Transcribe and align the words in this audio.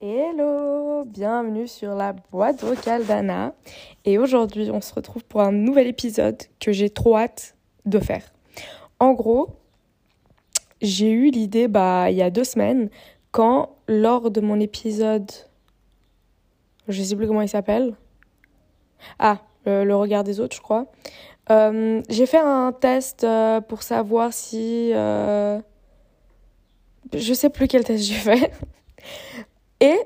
Hello, 0.00 1.04
bienvenue 1.04 1.68
sur 1.68 1.94
la 1.94 2.12
boîte 2.12 2.60
vocale 2.62 3.06
d'Anna. 3.06 3.54
Et 4.04 4.18
aujourd'hui, 4.18 4.70
on 4.72 4.80
se 4.80 4.92
retrouve 4.94 5.24
pour 5.24 5.42
un 5.42 5.52
nouvel 5.52 5.86
épisode 5.86 6.42
que 6.58 6.72
j'ai 6.72 6.90
trop 6.90 7.16
hâte 7.16 7.54
de 7.86 8.00
faire. 8.00 8.32
En 8.98 9.12
gros, 9.12 9.50
j'ai 10.82 11.10
eu 11.10 11.30
l'idée 11.30 11.68
bah, 11.68 12.10
il 12.10 12.16
y 12.16 12.22
a 12.22 12.30
deux 12.30 12.44
semaines 12.44 12.90
quand, 13.30 13.76
lors 13.86 14.30
de 14.32 14.40
mon 14.40 14.58
épisode, 14.58 15.30
je 16.88 17.02
sais 17.02 17.14
plus 17.14 17.28
comment 17.28 17.42
il 17.42 17.48
s'appelle. 17.48 17.94
Ah, 19.18 19.38
le, 19.66 19.94
regard 19.94 20.24
des 20.24 20.40
autres, 20.40 20.56
je 20.56 20.60
crois. 20.60 20.86
Euh, 21.50 22.02
j'ai 22.08 22.26
fait 22.26 22.38
un 22.38 22.72
test 22.72 23.24
euh, 23.24 23.60
pour 23.60 23.82
savoir 23.82 24.32
si. 24.32 24.92
Euh, 24.94 25.60
je 27.12 27.34
sais 27.34 27.50
plus 27.50 27.68
quel 27.68 27.84
test 27.84 28.02
j'ai 28.04 28.14
fait. 28.14 28.52
Et 29.80 29.98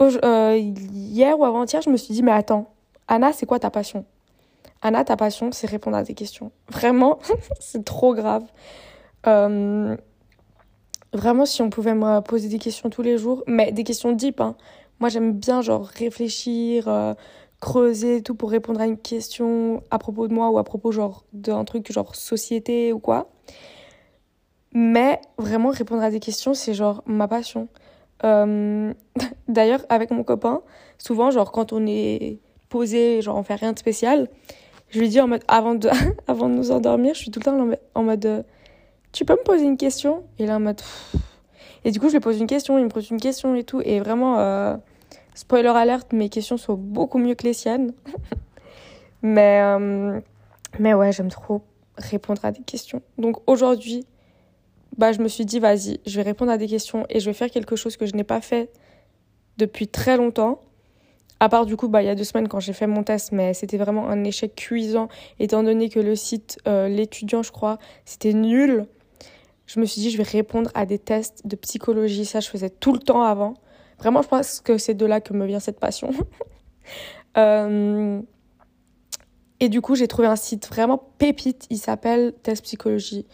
euh, 0.00 0.56
hier 0.56 1.38
ou 1.38 1.44
avant-hier, 1.44 1.82
je 1.82 1.90
me 1.90 1.96
suis 1.96 2.14
dit, 2.14 2.22
mais 2.22 2.32
attends, 2.32 2.72
Anna, 3.08 3.32
c'est 3.32 3.46
quoi 3.46 3.58
ta 3.58 3.70
passion? 3.70 4.04
Anna, 4.82 5.04
ta 5.04 5.16
passion, 5.16 5.50
c'est 5.52 5.66
répondre 5.66 5.96
à 5.96 6.04
tes 6.04 6.14
questions. 6.14 6.52
Vraiment, 6.68 7.18
c'est 7.60 7.84
trop 7.84 8.14
grave. 8.14 8.44
Vraiment, 11.12 11.44
si 11.44 11.60
on 11.60 11.70
pouvait 11.70 11.94
me 11.94 12.20
poser 12.20 12.48
des 12.48 12.58
questions 12.58 12.88
tous 12.88 13.02
les 13.02 13.18
jours, 13.18 13.42
mais 13.48 13.72
des 13.72 13.82
questions 13.82 14.12
deep, 14.12 14.40
hein. 14.40 14.54
Moi, 15.00 15.08
j'aime 15.08 15.32
bien, 15.32 15.60
genre, 15.60 15.86
réfléchir, 15.86 16.86
creuser 17.60 18.16
et 18.16 18.22
tout 18.22 18.34
pour 18.34 18.50
répondre 18.50 18.80
à 18.80 18.86
une 18.86 18.96
question 18.96 19.82
à 19.90 19.98
propos 19.98 20.28
de 20.28 20.34
moi 20.34 20.50
ou 20.50 20.58
à 20.58 20.64
propos, 20.64 20.92
genre, 20.92 21.24
d'un 21.32 21.64
truc, 21.64 21.92
genre, 21.92 22.14
société 22.16 22.92
ou 22.92 22.98
quoi. 22.98 23.30
Mais 24.72 25.20
vraiment, 25.38 25.70
répondre 25.70 26.02
à 26.02 26.10
des 26.10 26.20
questions, 26.20 26.54
c'est, 26.54 26.74
genre, 26.74 27.02
ma 27.06 27.28
passion. 27.28 27.68
Euh, 28.24 28.92
d'ailleurs, 29.48 29.84
avec 29.88 30.10
mon 30.10 30.24
copain, 30.24 30.62
souvent, 30.98 31.30
genre, 31.30 31.52
quand 31.52 31.72
on 31.72 31.86
est 31.86 32.38
posé, 32.68 33.22
genre, 33.22 33.36
on 33.36 33.42
fait 33.42 33.56
rien 33.56 33.72
de 33.72 33.78
spécial, 33.78 34.28
je 34.90 34.98
lui 34.98 35.08
dis 35.08 35.20
en 35.20 35.28
mode, 35.28 35.42
avant 35.48 35.74
de, 35.74 35.88
avant 36.26 36.48
de 36.48 36.54
nous 36.54 36.70
endormir, 36.70 37.14
je 37.14 37.20
suis 37.20 37.30
tout 37.30 37.40
le 37.40 37.44
temps 37.44 37.68
en 37.94 38.02
mode, 38.02 38.26
euh, 38.26 38.42
tu 39.12 39.24
peux 39.24 39.34
me 39.34 39.44
poser 39.44 39.64
une 39.64 39.76
question? 39.76 40.24
Et 40.38 40.46
là, 40.46 40.56
en 40.56 40.60
mode, 40.60 40.80
et 41.84 41.90
du 41.90 42.00
coup, 42.00 42.08
je 42.08 42.14
lui 42.14 42.20
pose 42.20 42.38
une 42.38 42.46
question, 42.46 42.78
il 42.78 42.84
me 42.84 42.90
pose 42.90 43.10
une 43.10 43.20
question 43.20 43.54
et 43.54 43.64
tout. 43.64 43.80
Et 43.84 44.00
vraiment, 44.00 44.38
euh, 44.38 44.76
spoiler 45.34 45.68
alert, 45.68 46.12
mes 46.12 46.28
questions 46.28 46.56
sont 46.56 46.74
beaucoup 46.74 47.18
mieux 47.18 47.34
que 47.34 47.44
les 47.44 47.52
siennes. 47.52 47.92
mais, 49.22 49.62
mais 50.78 50.94
ouais, 50.94 51.12
j'aime 51.12 51.30
trop 51.30 51.62
répondre 51.96 52.44
à 52.44 52.52
des 52.52 52.62
questions. 52.62 53.02
Donc 53.18 53.36
aujourd'hui, 53.46 54.06
bah, 54.96 55.12
je 55.12 55.20
me 55.20 55.28
suis 55.28 55.44
dit, 55.44 55.60
vas-y, 55.60 56.00
je 56.06 56.16
vais 56.16 56.22
répondre 56.22 56.50
à 56.50 56.58
des 56.58 56.66
questions 56.66 57.06
et 57.08 57.20
je 57.20 57.26
vais 57.26 57.34
faire 57.34 57.50
quelque 57.50 57.76
chose 57.76 57.96
que 57.96 58.06
je 58.06 58.14
n'ai 58.14 58.24
pas 58.24 58.40
fait 58.40 58.70
depuis 59.56 59.88
très 59.88 60.16
longtemps. 60.16 60.60
À 61.38 61.48
part 61.48 61.64
du 61.64 61.76
coup, 61.76 61.88
bah, 61.88 62.02
il 62.02 62.06
y 62.06 62.10
a 62.10 62.14
deux 62.14 62.24
semaines 62.24 62.48
quand 62.48 62.60
j'ai 62.60 62.72
fait 62.72 62.86
mon 62.86 63.02
test, 63.02 63.32
mais 63.32 63.54
c'était 63.54 63.78
vraiment 63.78 64.08
un 64.08 64.24
échec 64.24 64.54
cuisant, 64.54 65.08
étant 65.38 65.62
donné 65.62 65.88
que 65.88 66.00
le 66.00 66.14
site, 66.16 66.58
euh, 66.68 66.88
l'étudiant, 66.88 67.42
je 67.42 67.50
crois, 67.50 67.78
c'était 68.04 68.34
nul. 68.34 68.86
Je 69.66 69.80
me 69.80 69.86
suis 69.86 70.02
dit, 70.02 70.10
je 70.10 70.18
vais 70.18 70.24
répondre 70.24 70.70
à 70.74 70.84
des 70.84 70.98
tests 70.98 71.46
de 71.46 71.56
psychologie. 71.56 72.24
Ça, 72.24 72.40
je 72.40 72.48
faisais 72.48 72.70
tout 72.70 72.92
le 72.92 72.98
temps 72.98 73.22
avant. 73.22 73.54
Vraiment, 74.00 74.22
je 74.22 74.28
pense 74.28 74.60
que 74.60 74.78
c'est 74.78 74.94
de 74.94 75.04
là 75.04 75.20
que 75.20 75.34
me 75.34 75.46
vient 75.46 75.60
cette 75.60 75.78
passion. 75.78 76.10
euh... 77.36 78.20
Et 79.62 79.68
du 79.68 79.82
coup, 79.82 79.94
j'ai 79.94 80.08
trouvé 80.08 80.26
un 80.26 80.36
site 80.36 80.66
vraiment 80.68 80.96
pépite. 81.18 81.66
Il 81.68 81.76
s'appelle 81.76 82.32
Test 82.42 82.64
Psychologie. 82.64 83.26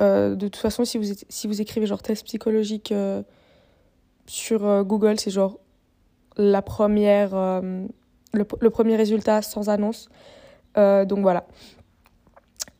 Euh, 0.00 0.36
de 0.36 0.46
toute 0.46 0.62
façon, 0.62 0.84
si 0.84 0.96
vous, 0.96 1.60
écrivez 1.60 1.86
genre 1.86 2.02
test 2.02 2.24
psychologique 2.24 2.92
euh, 2.92 3.22
sur 4.26 4.84
Google, 4.84 5.18
c'est 5.18 5.32
genre 5.32 5.58
la 6.36 6.62
première, 6.62 7.34
le, 8.32 8.70
premier 8.70 8.94
résultat 8.94 9.42
sans 9.42 9.68
annonce. 9.68 10.08
donc 10.76 11.18
voilà. 11.18 11.48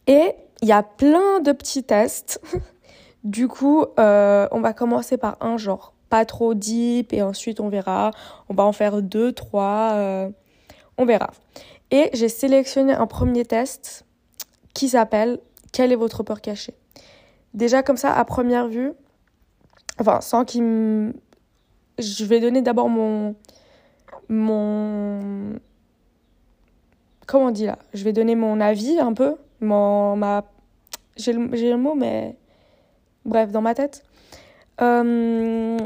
Et 0.06 0.34
il 0.62 0.69
y 0.69 0.72
a 0.72 0.84
plein 0.84 1.41
de 1.41 1.50
petits 1.50 1.82
tests. 1.82 2.41
du 3.25 3.48
coup, 3.48 3.84
on 3.97 4.60
va 4.60 4.72
commencer 4.75 5.16
par 5.16 5.38
un 5.41 5.56
genre 5.56 5.96
pas 6.09 6.25
trop 6.25 6.55
deep 6.55 7.12
et 7.12 7.22
ensuite 7.22 7.61
on 7.61 7.69
verra. 7.69 8.11
On 8.49 8.55
va 8.55 8.65
en 8.65 8.72
faire 8.72 9.03
deux, 9.03 9.33
trois. 9.33 9.94
on 10.99 11.05
verra. 11.05 11.31
Et 11.91 12.11
j'ai 12.15 12.28
sélectionné 12.28 12.93
un 12.93 13.06
premier 13.06 13.44
test 13.44 14.05
qui 14.75 14.89
s'appelle 14.89 15.39
Quelle 15.72 15.93
est 15.93 15.97
votre 15.97 16.22
peur 16.22 16.41
cachée? 16.41 16.75
Déjà 17.55 17.83
comme 17.83 17.97
ça, 17.97 18.12
à 18.12 18.25
première 18.25 18.69
vue, 18.69 18.93
enfin 19.99 20.21
sans 20.21 20.45
qu'il 20.45 20.62
me... 20.62 21.15
Je 21.99 22.25
vais 22.25 22.41
donner 22.41 22.61
d'abord 22.61 22.89
mon... 22.89 23.34
Mon... 24.28 25.55
Comment 27.27 27.47
on 27.47 27.50
dit 27.50 27.66
là? 27.66 27.78
Je 27.95 28.05
vais 28.05 28.12
donner 28.12 28.34
mon 28.34 28.61
avis 28.61 28.99
un 28.99 29.15
peu. 29.15 29.37
Mon, 29.61 30.16
ma... 30.16 30.45
J'ai 31.16 31.33
le, 31.33 31.47
le, 31.47 31.77
mot, 31.77 31.95
mais... 31.95 32.37
Bref, 33.25 33.50
dans 33.50 33.62
ma 33.62 33.75
tête. 33.75 34.05
Euh... 34.81 35.78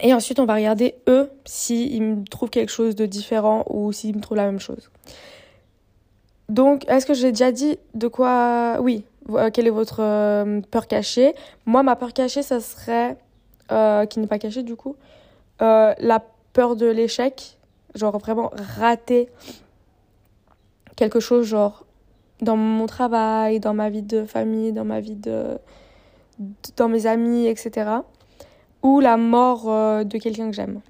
Et 0.00 0.14
ensuite, 0.14 0.40
on 0.40 0.46
va 0.46 0.54
regarder 0.54 0.94
eux 1.08 1.30
s'ils 1.44 2.02
me 2.02 2.24
trouvent 2.24 2.50
quelque 2.50 2.72
chose 2.72 2.96
de 2.96 3.06
différent 3.06 3.64
ou 3.68 3.92
s'ils 3.92 4.16
me 4.16 4.20
trouvent 4.20 4.36
la 4.36 4.46
même 4.46 4.58
chose. 4.58 4.90
Donc, 6.48 6.88
est-ce 6.88 7.06
que 7.06 7.14
j'ai 7.14 7.30
déjà 7.30 7.52
dit 7.52 7.78
de 7.94 8.08
quoi 8.08 8.78
Oui, 8.80 9.04
euh, 9.30 9.50
quelle 9.50 9.66
est 9.66 9.70
votre 9.70 10.00
euh, 10.00 10.60
peur 10.70 10.88
cachée? 10.88 11.34
Moi, 11.66 11.82
ma 11.82 11.94
peur 11.94 12.12
cachée, 12.12 12.42
ça 12.42 12.60
serait, 12.60 13.16
qui 14.08 14.18
n'est 14.18 14.26
pas 14.26 14.38
cachée 14.38 14.62
du 14.62 14.76
coup, 14.76 14.96
la 15.60 16.22
peur 16.52 16.76
de 16.76 16.86
l'échec. 16.86 17.58
Genre 17.94 18.16
vraiment 18.18 18.50
rater 18.78 19.28
quelque 20.96 21.20
chose, 21.20 21.46
genre 21.46 21.84
dans 22.40 22.56
mon 22.56 22.86
travail, 22.86 23.60
dans 23.60 23.74
ma 23.74 23.90
vie 23.90 24.02
de 24.02 24.24
famille, 24.24 24.72
dans 24.72 24.84
ma 24.84 25.00
vie 25.00 25.16
de. 25.16 25.58
Dans 26.76 26.88
mes 26.88 27.06
amis, 27.06 27.46
etc. 27.46 27.90
Ou 28.82 29.00
la 29.00 29.16
mort 29.16 29.64
de 30.04 30.18
quelqu'un 30.18 30.50
que 30.50 30.56
j'aime. 30.56 30.80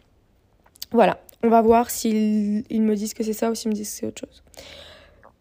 Voilà, 0.93 1.19
on 1.43 1.49
va 1.49 1.63
voir 1.63 1.91
s'ils 1.91 2.65
me 2.71 2.95
disent 2.95 3.15
que 3.15 3.23
c'est 3.23 3.33
ça 3.33 3.51
ou 3.51 3.55
s'ils 3.55 3.71
me 3.71 3.75
disent 3.75 3.91
que 3.91 3.97
c'est 3.97 4.07
autre 4.07 4.21
chose. 4.21 4.43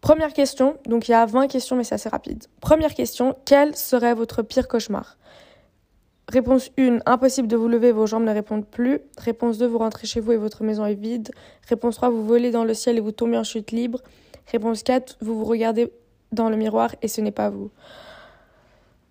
Première 0.00 0.32
question, 0.32 0.76
donc 0.86 1.08
il 1.08 1.12
y 1.12 1.14
a 1.14 1.24
20 1.26 1.46
questions 1.46 1.76
mais 1.76 1.84
c'est 1.84 1.94
assez 1.94 2.08
rapide. 2.08 2.44
Première 2.60 2.94
question, 2.94 3.36
quel 3.44 3.76
serait 3.76 4.14
votre 4.14 4.42
pire 4.42 4.66
cauchemar? 4.66 5.16
Réponse 6.28 6.70
1, 6.78 7.00
impossible 7.04 7.46
de 7.46 7.56
vous 7.56 7.68
lever, 7.68 7.92
vos 7.92 8.06
jambes 8.06 8.24
ne 8.24 8.32
répondent 8.32 8.66
plus. 8.66 9.00
Réponse 9.18 9.58
2, 9.58 9.66
vous 9.66 9.78
rentrez 9.78 10.06
chez 10.06 10.20
vous 10.20 10.32
et 10.32 10.36
votre 10.36 10.64
maison 10.64 10.86
est 10.86 10.94
vide. 10.94 11.30
Réponse 11.68 11.96
3, 11.96 12.10
vous 12.10 12.24
volez 12.24 12.50
dans 12.50 12.64
le 12.64 12.74
ciel 12.74 12.96
et 12.96 13.00
vous 13.00 13.12
tombez 13.12 13.36
en 13.36 13.44
chute 13.44 13.70
libre. 13.70 14.00
Réponse 14.50 14.82
4, 14.82 15.18
vous 15.20 15.38
vous 15.38 15.44
regardez 15.44 15.92
dans 16.32 16.48
le 16.48 16.56
miroir 16.56 16.94
et 17.02 17.08
ce 17.08 17.20
n'est 17.20 17.32
pas 17.32 17.50
vous. 17.50 17.70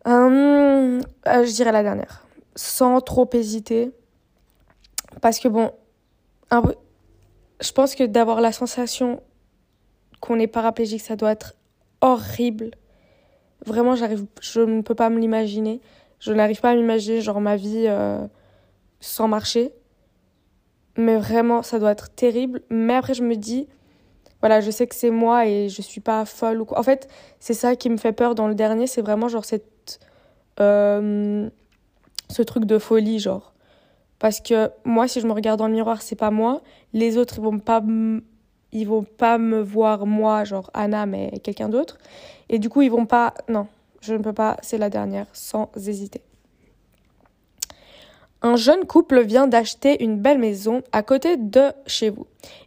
Hum, 0.05 1.01
euh, 1.27 1.45
je 1.45 1.51
dirais 1.51 1.71
la 1.71 1.83
dernière, 1.83 2.25
sans 2.55 3.01
trop 3.01 3.29
hésiter. 3.33 3.91
Parce 5.21 5.39
que 5.39 5.47
bon, 5.47 5.71
je 7.61 7.71
pense 7.71 7.95
que 7.95 8.03
d'avoir 8.03 8.41
la 8.41 8.51
sensation 8.51 9.21
qu'on 10.19 10.39
est 10.39 10.47
paraplégique, 10.47 11.01
ça 11.01 11.15
doit 11.15 11.31
être 11.31 11.53
horrible. 12.01 12.71
Vraiment, 13.65 13.95
je 13.95 14.61
ne 14.61 14.81
peux 14.81 14.95
pas 14.95 15.09
me 15.09 15.19
l'imaginer. 15.19 15.81
Je 16.19 16.33
n'arrive 16.33 16.61
pas 16.61 16.71
à 16.71 16.75
m'imaginer 16.75 17.21
genre 17.21 17.41
ma 17.41 17.55
vie 17.55 17.85
euh, 17.87 18.25
sans 18.99 19.27
marcher. 19.27 19.71
Mais 20.97 21.17
vraiment, 21.17 21.61
ça 21.61 21.79
doit 21.79 21.91
être 21.91 22.13
terrible. 22.13 22.61
Mais 22.69 22.95
après, 22.95 23.13
je 23.13 23.23
me 23.23 23.35
dis, 23.35 23.67
voilà, 24.39 24.61
je 24.61 24.71
sais 24.71 24.87
que 24.87 24.95
c'est 24.95 25.11
moi 25.11 25.45
et 25.45 25.69
je 25.69 25.81
suis 25.81 26.01
pas 26.01 26.25
folle 26.25 26.61
ou 26.61 26.65
quoi. 26.65 26.79
En 26.79 26.83
fait, 26.83 27.07
c'est 27.39 27.53
ça 27.53 27.75
qui 27.75 27.89
me 27.89 27.97
fait 27.97 28.11
peur 28.11 28.35
dans 28.35 28.47
le 28.47 28.55
dernier, 28.55 28.87
c'est 28.87 29.01
vraiment 29.01 29.27
genre 29.27 29.45
cette, 29.45 29.65
euh, 30.61 31.49
ce 32.29 32.41
truc 32.41 32.65
de 32.65 32.77
folie, 32.77 33.19
genre. 33.19 33.53
Parce 34.19 34.39
que 34.39 34.69
moi, 34.85 35.07
si 35.07 35.19
je 35.19 35.27
me 35.27 35.33
regarde 35.33 35.57
dans 35.59 35.67
le 35.67 35.73
miroir, 35.73 36.01
c'est 36.01 36.15
pas 36.15 36.31
moi. 36.31 36.61
Les 36.93 37.17
autres, 37.17 37.35
ils 37.37 37.41
vont 37.41 37.59
pas 37.59 37.81
ils 38.73 38.87
vont 38.87 39.03
pas 39.03 39.37
me 39.37 39.59
voir 39.59 40.05
moi, 40.05 40.43
genre 40.43 40.69
Anna, 40.73 41.05
mais 41.05 41.31
quelqu'un 41.43 41.69
d'autre. 41.69 41.97
Et 42.49 42.59
du 42.59 42.69
coup, 42.69 42.81
ils 42.81 42.91
vont 42.91 43.05
pas. 43.05 43.33
Non, 43.49 43.67
je 44.01 44.13
ne 44.13 44.19
peux 44.19 44.33
pas, 44.33 44.57
c'est 44.61 44.77
la 44.77 44.89
dernière, 44.89 45.27
sans 45.33 45.69
hésiter. 45.75 46.21
Un 48.41 48.55
jeune 48.55 48.85
couple 48.85 49.21
vient 49.21 49.47
d'acheter 49.47 50.03
une 50.03 50.19
belle 50.19 50.39
maison 50.39 50.81
à 50.91 51.03
côté 51.03 51.37
de 51.37 51.71
chez 51.85 52.09
vous. 52.09 52.25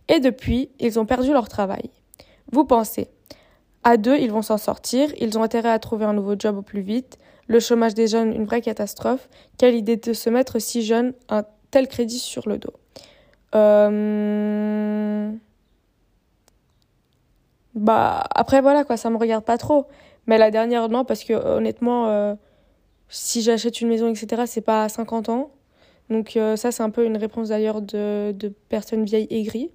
Et 0.09 0.21
depuis, 0.21 0.71
ils 0.79 1.01
ont 1.01 1.07
perdu 1.07 1.33
leur 1.33 1.49
travail. 1.49 1.91
Vous 2.53 2.65
pensez, 2.65 3.09
à 3.83 3.97
deux, 3.97 4.17
ils 4.17 4.31
vont 4.31 4.43
s'en 4.43 4.59
sortir, 4.59 5.11
ils 5.19 5.37
ont 5.37 5.43
intérêt 5.43 5.71
à 5.71 5.79
trouver 5.81 6.05
un 6.05 6.13
nouveau 6.13 6.37
job 6.39 6.57
au 6.59 6.63
plus 6.63 6.83
vite, 6.83 7.19
le 7.47 7.61
chômage 7.61 7.95
des 7.95 8.07
jeunes, 8.07 8.33
une 8.33 8.45
vraie 8.45 8.61
catastrophe. 8.61 9.29
Quelle 9.59 9.75
idée 9.75 9.97
de 9.97 10.13
se 10.13 10.31
mettre 10.31 10.59
si 10.59 10.83
jeune 10.83 11.13
un 11.29 11.45
tel 11.71 11.89
crédit 11.89 12.19
sur 12.19 12.49
le 12.49 12.59
dos. 12.59 12.73
Euh... 13.55 15.31
bah 17.75 18.25
après 18.35 18.61
voilà 18.61 18.85
quoi, 18.85 18.97
ça 18.97 19.11
me 19.11 19.17
regarde 19.17 19.45
pas 19.45 19.59
trop. 19.59 19.87
Mais 20.27 20.39
la 20.39 20.51
dernière 20.51 20.89
non 20.89 21.05
parce 21.05 21.25
que 21.25 21.35
honnêtement, 21.35 22.09
euh, 22.09 22.35
si 23.09 23.43
j'achète 23.43 23.81
une 23.81 23.89
maison 23.89 24.09
etc 24.09 24.43
c'est 24.47 24.61
pas 24.61 24.85
à 24.85 24.89
50 24.89 25.29
ans. 25.29 25.51
Donc 26.11 26.37
euh, 26.37 26.57
ça 26.57 26.73
c'est 26.73 26.83
un 26.83 26.91
peu 26.91 27.05
une 27.05 27.17
réponse 27.17 27.49
d'ailleurs 27.49 27.83
de, 27.83 28.33
de 28.33 28.49
personnes 28.69 29.05
vieilles 29.05 29.29
aigries. 29.31 29.71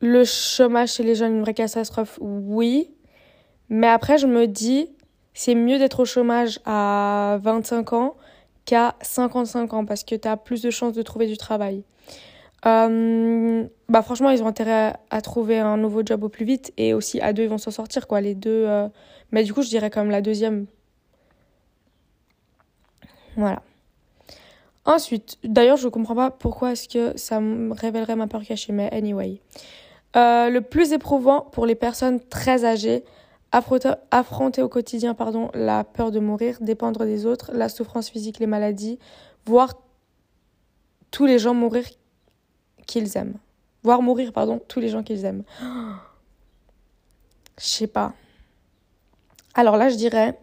Le 0.00 0.24
chômage 0.24 0.92
chez 0.94 1.02
les 1.02 1.14
jeunes 1.14 1.36
une 1.36 1.40
vraie 1.42 1.54
catastrophe, 1.54 2.18
oui. 2.20 2.90
Mais 3.68 3.88
après 3.88 4.18
je 4.18 4.26
me 4.26 4.46
dis 4.46 4.93
c'est 5.34 5.54
mieux 5.54 5.78
d'être 5.78 6.00
au 6.00 6.04
chômage 6.04 6.60
à 6.64 7.38
25 7.42 7.92
ans 7.92 8.16
qu'à 8.64 8.94
55 9.02 9.74
ans 9.74 9.84
parce 9.84 10.04
que 10.04 10.14
tu 10.14 10.26
as 10.26 10.36
plus 10.36 10.62
de 10.62 10.70
chances 10.70 10.94
de 10.94 11.02
trouver 11.02 11.26
du 11.26 11.36
travail. 11.36 11.82
Euh, 12.66 13.64
bah 13.88 14.02
franchement, 14.02 14.30
ils 14.30 14.42
ont 14.42 14.46
intérêt 14.46 14.94
à, 15.10 15.20
trouver 15.20 15.58
un 15.58 15.76
nouveau 15.76 16.02
job 16.04 16.24
au 16.24 16.28
plus 16.30 16.46
vite 16.46 16.72
et 16.78 16.94
aussi 16.94 17.20
à 17.20 17.32
deux, 17.32 17.42
ils 17.42 17.48
vont 17.48 17.58
s'en 17.58 17.70
sortir 17.70 18.06
quoi. 18.06 18.20
Les 18.20 18.34
deux, 18.34 18.64
euh, 18.66 18.88
mais 19.32 19.44
du 19.44 19.52
coup, 19.52 19.62
je 19.62 19.68
dirais 19.68 19.90
comme 19.90 20.10
la 20.10 20.22
deuxième. 20.22 20.66
Voilà. 23.36 23.62
Ensuite, 24.86 25.38
d'ailleurs, 25.44 25.76
je 25.76 25.88
comprends 25.88 26.14
pas 26.14 26.30
pourquoi 26.30 26.72
est-ce 26.72 26.88
que 26.88 27.18
ça 27.18 27.40
me 27.40 27.72
révélerait 27.74 28.16
ma 28.16 28.26
peur 28.26 28.42
cachée, 28.44 28.72
mais 28.72 28.90
anyway. 28.92 29.40
Euh, 30.16 30.50
le 30.50 30.60
plus 30.60 30.92
éprouvant 30.92 31.40
pour 31.40 31.66
les 31.66 31.74
personnes 31.74 32.20
très 32.20 32.64
âgées, 32.64 33.04
affronter, 33.54 34.62
au 34.62 34.68
quotidien 34.68 35.14
pardon, 35.14 35.50
la 35.54 35.84
peur 35.84 36.10
de 36.10 36.18
mourir, 36.18 36.58
dépendre 36.60 37.04
des 37.04 37.24
autres, 37.26 37.52
la 37.52 37.68
souffrance 37.68 38.08
physique, 38.10 38.38
les 38.38 38.46
maladies, 38.46 38.98
voir 39.46 39.74
tous 41.10 41.26
les 41.26 41.38
gens 41.38 41.54
mourir 41.54 41.84
qu'ils 42.86 43.16
aiment. 43.16 43.38
Voir 43.84 44.02
mourir, 44.02 44.32
pardon, 44.32 44.60
tous 44.66 44.80
les 44.80 44.88
gens 44.88 45.02
qu'ils 45.02 45.24
aiment. 45.24 45.44
Je 47.58 47.66
sais 47.66 47.86
pas. 47.86 48.12
Alors 49.54 49.76
là, 49.76 49.88
je 49.88 49.94
dirais, 49.94 50.36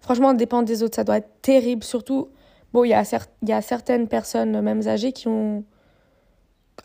franchement, 0.00 0.32
dépendre 0.32 0.64
des 0.64 0.82
autres, 0.82 0.96
ça 0.96 1.04
doit 1.04 1.18
être 1.18 1.42
terrible. 1.42 1.84
Surtout, 1.84 2.30
bon, 2.72 2.84
il 2.84 2.88
y, 2.88 2.94
a 2.94 3.60
certaines 3.60 4.08
personnes, 4.08 4.58
même 4.62 4.88
âgées, 4.88 5.12
qui 5.12 5.28
ont 5.28 5.64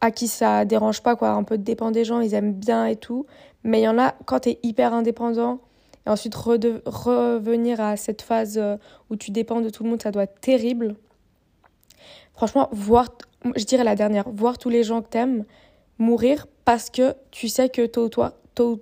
à 0.02 0.12
qui 0.12 0.28
ça 0.28 0.66
dérange 0.66 1.02
pas, 1.02 1.16
quoi. 1.16 1.30
Un 1.30 1.44
peu 1.44 1.58
de 1.58 1.64
dépendre 1.64 1.94
des 1.94 2.04
gens, 2.04 2.20
ils 2.20 2.34
aiment 2.34 2.54
bien 2.54 2.86
et 2.86 2.98
tout. 2.98 3.26
Mais 3.66 3.82
il 3.82 3.84
y 3.84 3.88
en 3.88 3.98
a, 3.98 4.14
quand 4.26 4.42
tu 4.42 4.50
es 4.50 4.60
hyper 4.64 4.94
indépendant, 4.94 5.60
et 6.06 6.10
ensuite 6.10 6.36
revenir 6.36 7.82
à 7.82 7.98
cette 7.98 8.22
phase 8.22 8.58
euh, 8.58 8.78
où 9.10 9.16
tu 9.16 9.32
dépends 9.32 9.60
de 9.60 9.70
tout 9.70 9.84
le 9.84 9.90
monde, 9.90 10.02
ça 10.02 10.12
doit 10.12 10.24
être 10.24 10.40
terrible. 10.40 10.96
Franchement, 12.36 12.70
voir 12.72 13.10
je 13.56 13.64
dirais 13.66 13.84
la 13.84 13.96
dernière, 13.96 14.30
voir 14.30 14.58
tous 14.58 14.70
les 14.70 14.84
gens 14.84 15.02
que 15.02 15.10
t'aimes 15.10 15.46
mourir 16.00 16.48
parce 16.64 16.90
que 16.90 17.16
tu 17.32 17.48
sais 17.48 17.70
que 17.70 17.86
tôt 17.86 18.06
ou, 18.06 18.10
toi, 18.10 18.34
tôt 18.56 18.82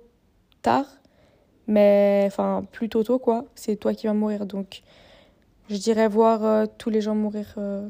tard, 0.62 0.86
mais 1.66 2.24
enfin 2.26 2.64
plus 2.72 2.88
tôt 2.88 3.02
tôt 3.02 3.18
quoi, 3.18 3.44
c'est 3.54 3.76
toi 3.76 3.94
qui 3.94 4.06
vas 4.06 4.14
mourir. 4.14 4.46
Donc 4.46 4.82
je 5.68 5.76
dirais 5.76 6.08
voir 6.08 6.44
euh, 6.44 6.66
tous 6.78 6.90
les 6.90 7.00
gens 7.00 7.14
mourir, 7.14 7.54
euh, 7.58 7.86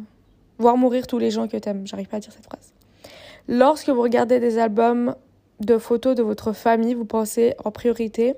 voir 0.58 0.76
mourir 0.76 1.06
tous 1.06 1.18
les 1.18 1.30
gens 1.30 1.48
que 1.48 1.56
t'aimes. 1.56 1.86
J'arrive 1.86 2.08
pas 2.08 2.16
à 2.16 2.20
dire 2.20 2.32
cette 2.32 2.44
phrase. 2.44 2.72
Lorsque 3.48 3.88
vous 3.88 4.02
regardez 4.02 4.40
des 4.40 4.58
albums 4.58 5.14
de 5.66 5.78
photos 5.78 6.14
de 6.14 6.22
votre 6.22 6.52
famille, 6.52 6.94
vous 6.94 7.04
pensez 7.04 7.54
en 7.64 7.70
priorité 7.70 8.34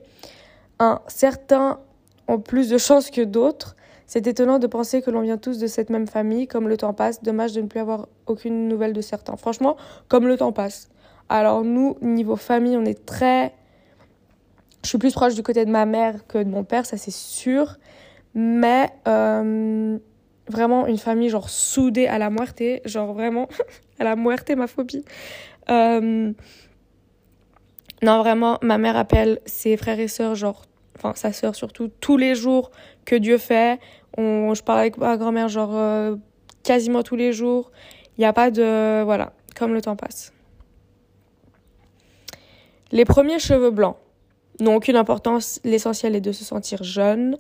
un 0.78 1.00
certains 1.06 1.80
ont 2.28 2.38
plus 2.38 2.68
de 2.68 2.76
chances 2.76 3.10
que 3.10 3.22
d'autres 3.22 3.76
c'est 4.06 4.26
étonnant 4.28 4.58
de 4.58 4.66
penser 4.68 5.02
que 5.02 5.10
l'on 5.10 5.20
vient 5.22 5.36
tous 5.36 5.58
de 5.58 5.66
cette 5.66 5.90
même 5.90 6.06
famille. 6.06 6.46
Comme 6.46 6.68
le 6.68 6.76
temps 6.76 6.94
passe, 6.94 7.22
dommage 7.22 7.52
de 7.52 7.60
ne 7.60 7.66
plus 7.66 7.80
avoir 7.80 8.06
aucune 8.26 8.68
nouvelle 8.68 8.92
de 8.92 9.00
certains. 9.00 9.36
Franchement, 9.36 9.76
comme 10.08 10.28
le 10.28 10.36
temps 10.36 10.52
passe. 10.52 10.88
Alors 11.28 11.64
nous, 11.64 11.96
niveau 12.00 12.36
famille, 12.36 12.76
on 12.76 12.84
est 12.84 13.04
très... 13.04 13.52
Je 14.84 14.90
suis 14.90 14.98
plus 14.98 15.12
proche 15.12 15.34
du 15.34 15.42
côté 15.42 15.64
de 15.64 15.70
ma 15.70 15.86
mère 15.86 16.24
que 16.28 16.38
de 16.38 16.48
mon 16.48 16.62
père, 16.62 16.86
ça 16.86 16.96
c'est 16.96 17.12
sûr. 17.12 17.78
Mais 18.34 18.90
euh, 19.08 19.98
vraiment 20.48 20.86
une 20.86 20.98
famille 20.98 21.28
genre 21.28 21.50
soudée 21.50 22.06
à 22.06 22.18
la 22.18 22.30
muerte. 22.30 22.62
Genre 22.84 23.12
vraiment 23.12 23.48
à 23.98 24.04
la 24.04 24.14
muerte, 24.14 24.48
ma 24.52 24.68
phobie. 24.68 25.04
Euh, 25.68 26.32
non, 28.02 28.18
vraiment, 28.18 28.58
ma 28.62 28.78
mère 28.78 28.96
appelle 28.96 29.40
ses 29.46 29.76
frères 29.76 29.98
et 29.98 30.08
sœurs 30.08 30.34
genre 30.34 30.62
enfin 30.98 31.12
sa 31.14 31.32
sœur 31.32 31.54
surtout, 31.54 31.88
tous 32.00 32.16
les 32.16 32.34
jours 32.34 32.70
que 33.04 33.16
Dieu 33.16 33.38
fait. 33.38 33.78
Je 34.18 34.62
parle 34.62 34.80
avec 34.80 34.96
ma 34.96 35.16
grand-mère 35.16 35.48
genre 35.48 35.72
euh, 35.74 36.16
quasiment 36.62 37.02
tous 37.02 37.16
les 37.16 37.32
jours. 37.32 37.70
Il 38.16 38.22
n'y 38.22 38.26
a 38.26 38.32
pas 38.32 38.50
de... 38.50 39.02
Voilà, 39.02 39.32
comme 39.58 39.74
le 39.74 39.82
temps 39.82 39.96
passe. 39.96 40.32
Les 42.92 43.04
premiers 43.04 43.38
cheveux 43.38 43.70
blancs 43.70 43.96
n'ont 44.60 44.76
aucune 44.76 44.96
importance. 44.96 45.60
L'essentiel 45.64 46.16
est 46.16 46.20
de 46.20 46.32
se 46.32 46.44
sentir 46.44 46.82
jeune. 46.82 47.36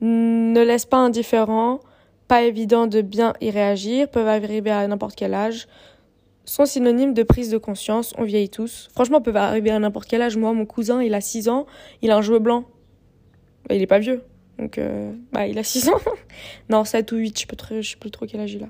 Ne 0.00 0.62
laisse 0.62 0.84
pas 0.84 0.96
indifférent. 0.96 1.80
Pas 2.26 2.42
évident 2.42 2.88
de 2.88 3.02
bien 3.02 3.34
y 3.40 3.50
réagir. 3.50 4.08
Peuvent 4.08 4.26
arriver 4.26 4.70
à 4.70 4.86
n'importe 4.88 5.14
quel 5.14 5.32
âge. 5.32 5.68
Sont 6.46 6.64
synonymes 6.64 7.12
de 7.12 7.24
prise 7.24 7.50
de 7.50 7.58
conscience. 7.58 8.14
On 8.18 8.22
vieillit 8.22 8.48
tous. 8.48 8.88
Franchement, 8.92 9.20
peuvent 9.20 9.36
arriver 9.36 9.70
à 9.70 9.78
n'importe 9.80 10.08
quel 10.08 10.22
âge. 10.22 10.36
Moi, 10.36 10.52
mon 10.52 10.64
cousin, 10.64 11.02
il 11.02 11.12
a 11.12 11.20
6 11.20 11.48
ans. 11.48 11.66
Il 12.02 12.12
a 12.12 12.16
un 12.16 12.22
cheveu 12.22 12.38
blanc. 12.38 12.64
Bah, 13.68 13.74
il 13.74 13.82
est 13.82 13.88
pas 13.88 13.98
vieux. 13.98 14.22
Donc, 14.58 14.78
euh, 14.78 15.12
bah, 15.32 15.48
il 15.48 15.58
a 15.58 15.64
6 15.64 15.88
ans. 15.88 16.00
non, 16.70 16.84
7 16.84 17.10
ou 17.10 17.16
8, 17.16 17.46
je 17.68 17.74
ne 17.74 17.82
sais 17.82 17.96
plus 17.96 18.12
trop 18.12 18.26
quel 18.26 18.40
âge 18.40 18.54
il 18.54 18.62
a. 18.62 18.68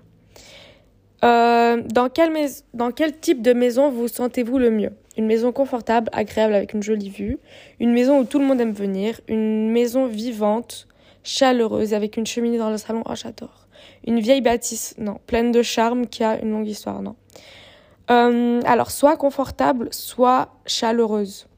Euh, 1.24 1.82
dans, 1.92 2.08
quel 2.08 2.32
dans 2.72 2.90
quel 2.90 3.18
type 3.18 3.42
de 3.42 3.52
maison 3.52 3.90
vous 3.90 4.08
sentez-vous 4.08 4.58
le 4.58 4.70
mieux? 4.70 4.92
Une 5.18 5.26
maison 5.26 5.52
confortable, 5.52 6.08
agréable 6.12 6.54
avec 6.54 6.72
une 6.72 6.82
jolie 6.82 7.10
vue. 7.10 7.38
Une 7.78 7.92
maison 7.92 8.20
où 8.20 8.24
tout 8.24 8.38
le 8.38 8.46
monde 8.46 8.60
aime 8.60 8.72
venir. 8.72 9.20
Une 9.28 9.70
maison 9.70 10.06
vivante, 10.06 10.88
chaleureuse, 11.24 11.92
avec 11.92 12.16
une 12.16 12.26
cheminée 12.26 12.58
dans 12.58 12.70
le 12.70 12.78
salon. 12.78 13.02
Oh, 13.06 13.14
j'adore. 13.14 13.66
Une 14.06 14.20
vieille 14.20 14.40
bâtisse, 14.40 14.94
non. 14.96 15.18
Pleine 15.26 15.52
de 15.52 15.62
charme 15.62 16.06
qui 16.06 16.24
a 16.24 16.40
une 16.40 16.52
longue 16.52 16.68
histoire, 16.68 17.02
non. 17.02 17.16
Euh, 18.10 18.60
alors, 18.64 18.90
soit 18.90 19.16
confortable, 19.16 19.88
soit 19.92 20.54
chaleureuse. 20.64 21.48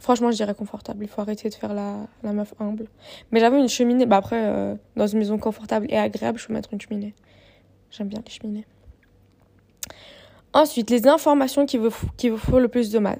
Franchement, 0.00 0.30
je 0.30 0.36
dirais 0.36 0.54
confortable. 0.54 1.04
Il 1.04 1.08
faut 1.08 1.20
arrêter 1.20 1.48
de 1.48 1.54
faire 1.54 1.74
la, 1.74 2.06
meuf 2.32 2.54
humble. 2.60 2.86
Mais 3.32 3.40
j'avoue, 3.40 3.56
une 3.56 3.68
cheminée, 3.68 4.06
bah 4.06 4.18
après, 4.18 4.40
euh, 4.40 4.76
dans 4.94 5.08
une 5.08 5.18
maison 5.18 5.36
confortable 5.36 5.86
et 5.88 5.98
agréable, 5.98 6.38
je 6.38 6.46
peux 6.46 6.52
mettre 6.52 6.72
une 6.72 6.80
cheminée. 6.80 7.12
J'aime 7.90 8.06
bien 8.06 8.22
les 8.24 8.30
cheminées. 8.30 8.66
Ensuite, 10.52 10.90
les 10.90 11.08
informations 11.08 11.66
qui 11.66 11.76
vous, 11.76 11.90
qui 12.16 12.28
vous 12.28 12.38
font 12.38 12.58
le 12.58 12.68
plus 12.68 12.90
de 12.90 13.00
mal. 13.00 13.18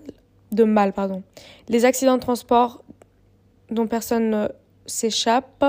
De 0.53 0.63
mal, 0.63 0.93
pardon. 0.93 1.25
Les 1.69 1.85
accidents 1.85 2.17
de 2.17 2.23
transport 2.23 2.85
dont 3.71 3.89
personne 3.89 4.31
ne 4.31 4.49
s'échappe. 4.87 5.65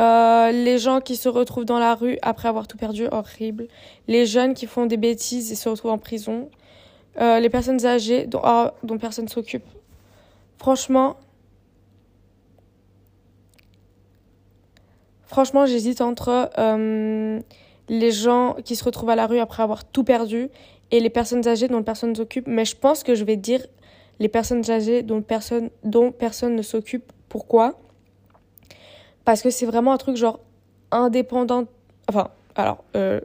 Euh, 0.00 0.50
les 0.52 0.78
gens 0.78 1.00
qui 1.00 1.16
se 1.16 1.28
retrouvent 1.28 1.64
dans 1.64 1.78
la 1.78 1.94
rue 1.94 2.18
après 2.22 2.48
avoir 2.48 2.66
tout 2.66 2.76
perdu, 2.76 3.06
horrible. 3.10 3.68
Les 4.08 4.26
jeunes 4.26 4.54
qui 4.54 4.66
font 4.66 4.86
des 4.86 4.96
bêtises 4.96 5.52
et 5.52 5.54
se 5.54 5.68
retrouvent 5.68 5.92
en 5.92 5.98
prison. 5.98 6.48
Euh, 7.20 7.40
les 7.40 7.50
personnes 7.50 7.84
âgées 7.84 8.26
dont, 8.26 8.40
oh, 8.44 8.68
dont 8.82 8.98
personne 8.98 9.28
s'occupe. 9.28 9.66
Franchement, 10.58 11.16
franchement, 15.26 15.66
j'hésite 15.66 16.00
entre 16.00 16.50
euh, 16.58 17.40
les 17.88 18.12
gens 18.12 18.56
qui 18.64 18.76
se 18.76 18.84
retrouvent 18.84 19.10
à 19.10 19.16
la 19.16 19.26
rue 19.26 19.40
après 19.40 19.62
avoir 19.62 19.84
tout 19.84 20.04
perdu 20.04 20.48
et 20.90 21.00
les 21.00 21.10
personnes 21.10 21.46
âgées 21.46 21.68
dont 21.68 21.82
personne 21.82 22.10
ne 22.10 22.14
s'occupe. 22.14 22.46
Mais 22.46 22.64
je 22.64 22.76
pense 22.76 23.02
que 23.02 23.14
je 23.14 23.24
vais 23.24 23.36
dire 23.36 23.66
les 24.18 24.28
personnes 24.28 24.70
âgées 24.70 25.02
dont 25.02 25.20
personne, 25.20 25.68
dont 25.84 26.12
personne 26.12 26.56
ne 26.56 26.62
s'occupe. 26.62 27.12
Pourquoi? 27.28 27.78
Parce 29.24 29.42
que 29.42 29.50
c'est 29.50 29.66
vraiment 29.66 29.92
un 29.92 29.98
truc 29.98 30.16
genre 30.16 30.40
indépendant. 30.90 31.66
Enfin, 32.08 32.28
alors, 32.54 32.84
euh, 32.96 33.20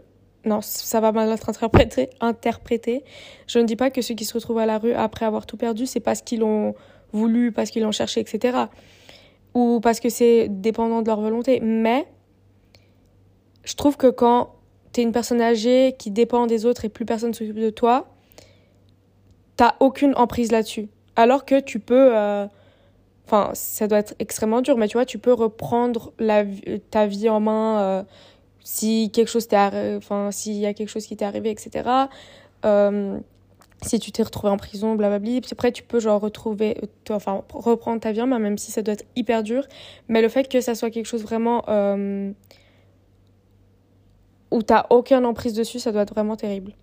non, 0.45 0.61
ça 0.61 0.99
va 0.99 1.11
mal 1.11 1.29
être 1.29 1.49
interprété, 1.49 2.09
interprété. 2.21 3.03
Je 3.47 3.59
ne 3.59 3.65
dis 3.65 3.75
pas 3.75 3.89
que 3.89 4.01
ceux 4.01 4.15
qui 4.15 4.25
se 4.25 4.33
retrouvent 4.33 4.59
à 4.59 4.65
la 4.65 4.77
rue 4.77 4.93
après 4.93 5.25
avoir 5.25 5.45
tout 5.45 5.57
perdu, 5.57 5.85
c'est 5.85 5.99
parce 5.99 6.21
qu'ils 6.21 6.39
l'ont 6.39 6.75
voulu, 7.11 7.51
parce 7.51 7.69
qu'ils 7.69 7.83
l'ont 7.83 7.91
cherché, 7.91 8.21
etc. 8.21 8.57
Ou 9.53 9.79
parce 9.81 9.99
que 9.99 10.09
c'est 10.09 10.47
dépendant 10.49 11.01
de 11.01 11.07
leur 11.07 11.19
volonté. 11.19 11.59
Mais 11.61 12.07
je 13.63 13.75
trouve 13.75 13.97
que 13.97 14.07
quand 14.07 14.55
tu 14.93 15.01
es 15.01 15.03
une 15.03 15.11
personne 15.11 15.41
âgée 15.41 15.95
qui 15.97 16.11
dépend 16.11 16.47
des 16.47 16.65
autres 16.65 16.85
et 16.85 16.89
plus 16.89 17.05
personne 17.05 17.33
s'occupe 17.33 17.59
de 17.59 17.69
toi, 17.69 18.07
t'as 19.57 19.75
aucune 19.79 20.13
emprise 20.15 20.51
là-dessus. 20.51 20.89
Alors 21.15 21.45
que 21.45 21.59
tu 21.59 21.79
peux... 21.79 22.15
Euh, 22.15 22.47
enfin, 23.27 23.51
ça 23.53 23.87
doit 23.87 23.99
être 23.99 24.15
extrêmement 24.19 24.61
dur, 24.61 24.77
mais 24.77 24.87
tu 24.87 24.97
vois, 24.97 25.05
tu 25.05 25.19
peux 25.19 25.33
reprendre 25.33 26.13
ta 26.91 27.05
vie 27.07 27.29
en 27.29 27.39
main... 27.39 27.81
Euh, 27.81 28.03
si 28.69 29.11
quelque 29.13 29.29
chose 29.29 29.47
t'est 29.47 29.95
enfin 29.95 30.29
s'il 30.29 30.55
y 30.55 30.65
a 30.65 30.73
quelque 30.73 30.89
chose 30.89 31.07
qui 31.07 31.15
t'est 31.15 31.23
arrivé 31.23 31.49
etc 31.49 31.89
euh, 32.65 33.17
si 33.81 33.97
tu 33.99 34.11
t'es 34.11 34.23
retrouvé 34.23 34.51
en 34.51 34.57
prison 34.57 34.95
blablabla. 34.95 35.39
Après 35.51 35.71
tu 35.71 35.83
peux 35.83 35.99
genre 35.99 36.19
retrouver 36.19 36.75
enfin 37.09 37.43
reprendre 37.53 38.01
ta 38.01 38.11
vie 38.11 38.21
en 38.21 38.27
main 38.27 38.39
même 38.39 38.57
si 38.57 38.71
ça 38.71 38.81
doit 38.81 38.95
être 38.95 39.05
hyper 39.15 39.43
dur. 39.43 39.65
Mais 40.09 40.21
le 40.21 40.29
fait 40.29 40.49
que 40.49 40.59
ça 40.59 40.75
soit 40.75 40.89
quelque 40.89 41.05
chose 41.05 41.23
vraiment 41.23 41.63
euh, 41.69 42.31
où 44.51 44.61
t'as 44.63 44.85
aucune 44.89 45.25
emprise 45.25 45.53
dessus 45.53 45.79
ça 45.79 45.91
doit 45.91 46.01
être 46.01 46.13
vraiment 46.13 46.35
terrible. 46.35 46.73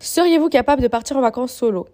Seriez-vous 0.00 0.48
capable 0.48 0.82
de 0.82 0.88
partir 0.88 1.16
en 1.16 1.20
vacances 1.20 1.52
solo? 1.52 1.86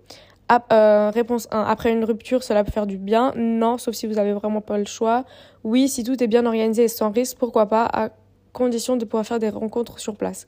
Euh, 0.73 1.11
Réponse 1.11 1.49
1. 1.51 1.63
Après 1.63 1.93
une 1.93 2.05
rupture, 2.05 2.43
cela 2.43 2.65
peut 2.65 2.71
faire 2.71 2.87
du 2.87 2.97
bien. 2.97 3.33
Non, 3.37 3.79
sauf 3.79 3.95
si 3.95 4.07
vous 4.07 4.19
avez 4.19 4.33
vraiment 4.33 4.61
pas 4.61 4.79
le 4.79 4.87
choix. 4.87 5.25
Oui, 5.65 5.89
si 5.89 6.05
tout 6.05 6.23
est 6.23 6.27
bien 6.27 6.47
organisé 6.47 6.85
et 6.85 6.89
sans 6.89 7.11
risque, 7.11 7.37
pourquoi 7.39 7.67
pas, 7.67 7.85
à 7.93 8.11
condition 8.53 8.97
de 8.97 9.05
pouvoir 9.05 9.27
faire 9.27 9.39
des 9.39 9.51
rencontres 9.51 9.99
sur 9.99 10.17
place. 10.17 10.47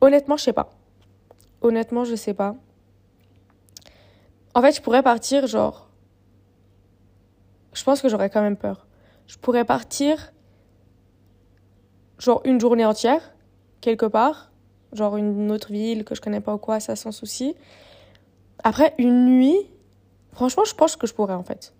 Honnêtement, 0.00 0.36
je 0.36 0.44
sais 0.44 0.52
pas. 0.52 0.70
Honnêtement, 1.62 2.04
je 2.04 2.14
sais 2.14 2.34
pas. 2.34 2.54
En 4.54 4.62
fait, 4.62 4.72
je 4.72 4.80
pourrais 4.80 5.02
partir, 5.02 5.46
genre. 5.46 5.88
Je 7.72 7.84
pense 7.84 8.00
que 8.00 8.08
j'aurais 8.08 8.30
quand 8.30 8.42
même 8.42 8.56
peur. 8.56 8.86
Je 9.26 9.36
pourrais 9.36 9.64
partir, 9.64 10.32
genre, 12.18 12.40
une 12.44 12.60
journée 12.60 12.84
entière, 12.84 13.32
quelque 13.80 14.06
part. 14.06 14.50
Genre, 14.92 15.16
une 15.16 15.52
autre 15.52 15.70
ville 15.70 16.04
que 16.04 16.14
je 16.14 16.20
connais 16.20 16.40
pas 16.40 16.54
ou 16.54 16.58
quoi, 16.58 16.80
ça 16.80 16.96
sans 16.96 17.12
souci. 17.12 17.54
Après, 18.64 18.94
une 18.98 19.26
nuit, 19.26 19.58
franchement, 20.32 20.64
je 20.64 20.74
pense 20.74 20.96
que 20.96 21.06
je 21.06 21.14
pourrais, 21.14 21.34
en 21.34 21.44
fait. 21.44 21.72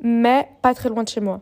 Mais 0.00 0.48
pas 0.62 0.74
très 0.74 0.88
loin 0.88 1.02
de 1.02 1.08
chez 1.08 1.20
moi. 1.20 1.40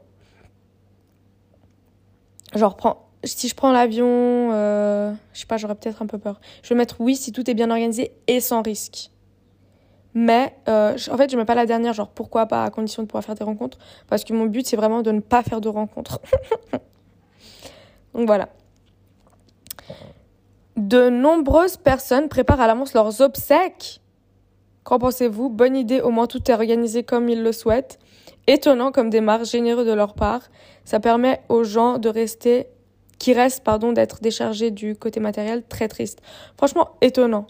Genre, 2.55 2.77
prends 2.77 3.09
si 3.25 3.49
je 3.49 3.55
prends 3.55 3.73
l'avion, 3.73 4.07
euh, 4.53 5.13
je 5.33 5.41
sais 5.41 5.47
pas, 5.47 5.57
j'aurais 5.57 5.75
peut-être 5.75 6.03
un 6.03 6.07
peu 6.07 6.19
peur. 6.19 6.41
Je 6.63 6.71
vais 6.71 6.75
mettre 6.75 7.01
oui 7.01 7.17
si 7.17 7.33
tout 7.33 7.49
est 7.49 7.55
bien 7.55 7.71
organisé 7.71 8.13
et 8.27 8.41
sans 8.41 8.63
risque. 8.63 9.11
Mais 10.15 10.55
euh, 10.69 10.97
en 11.11 11.17
fait, 11.17 11.31
je 11.31 11.37
mets 11.37 11.45
pas 11.45 11.55
la 11.55 11.67
dernière, 11.67 11.95
genre 11.95 12.11
pourquoi 12.11 12.47
pas 12.47 12.65
à 12.65 12.71
condition 12.71 13.03
de 13.03 13.09
pouvoir 13.09 13.25
faire 13.25 13.35
des 13.35 13.45
rencontres, 13.45 13.79
parce 14.09 14.25
que 14.25 14.35
mon 14.35 14.47
but 14.47 14.67
c'est 14.67 14.77
vraiment 14.77 15.03
de 15.03 15.11
ne 15.11 15.21
pas 15.21 15.43
faire 15.43 15.61
de 15.61 15.69
rencontres. 15.69 16.21
Donc 18.15 18.27
voilà. 18.27 18.49
De 20.77 21.09
nombreuses 21.09 21.77
personnes 21.77 22.29
préparent 22.29 22.61
à 22.61 22.67
l'avance 22.67 22.93
leurs 22.93 23.21
obsèques. 23.23 24.02
Qu'en 24.85 24.99
pensez-vous? 24.99 25.49
Bonne 25.49 25.77
idée, 25.77 26.01
au 26.01 26.11
moins 26.11 26.27
tout 26.27 26.51
est 26.51 26.55
organisé 26.55 27.03
comme 27.03 27.29
ils 27.29 27.43
le 27.43 27.53
souhaitent. 27.53 27.99
Étonnant 28.47 28.91
comme 28.91 29.11
démarche, 29.11 29.51
généreux 29.51 29.85
de 29.85 29.93
leur 29.93 30.15
part. 30.15 30.43
Ça 30.85 30.99
permet 30.99 31.41
aux 31.49 31.65
gens 31.65 31.99
de 31.99 32.09
rester 32.09 32.67
qui 33.19 33.33
reste 33.35 33.63
pardon 33.63 33.93
d'être 33.93 34.21
déchargé 34.21 34.73
du 34.73 34.97
côté 34.97 35.21
matériel 35.21 35.63
très 35.63 35.87
triste. 35.87 36.21
Franchement 36.57 36.97
étonnant. 37.01 37.47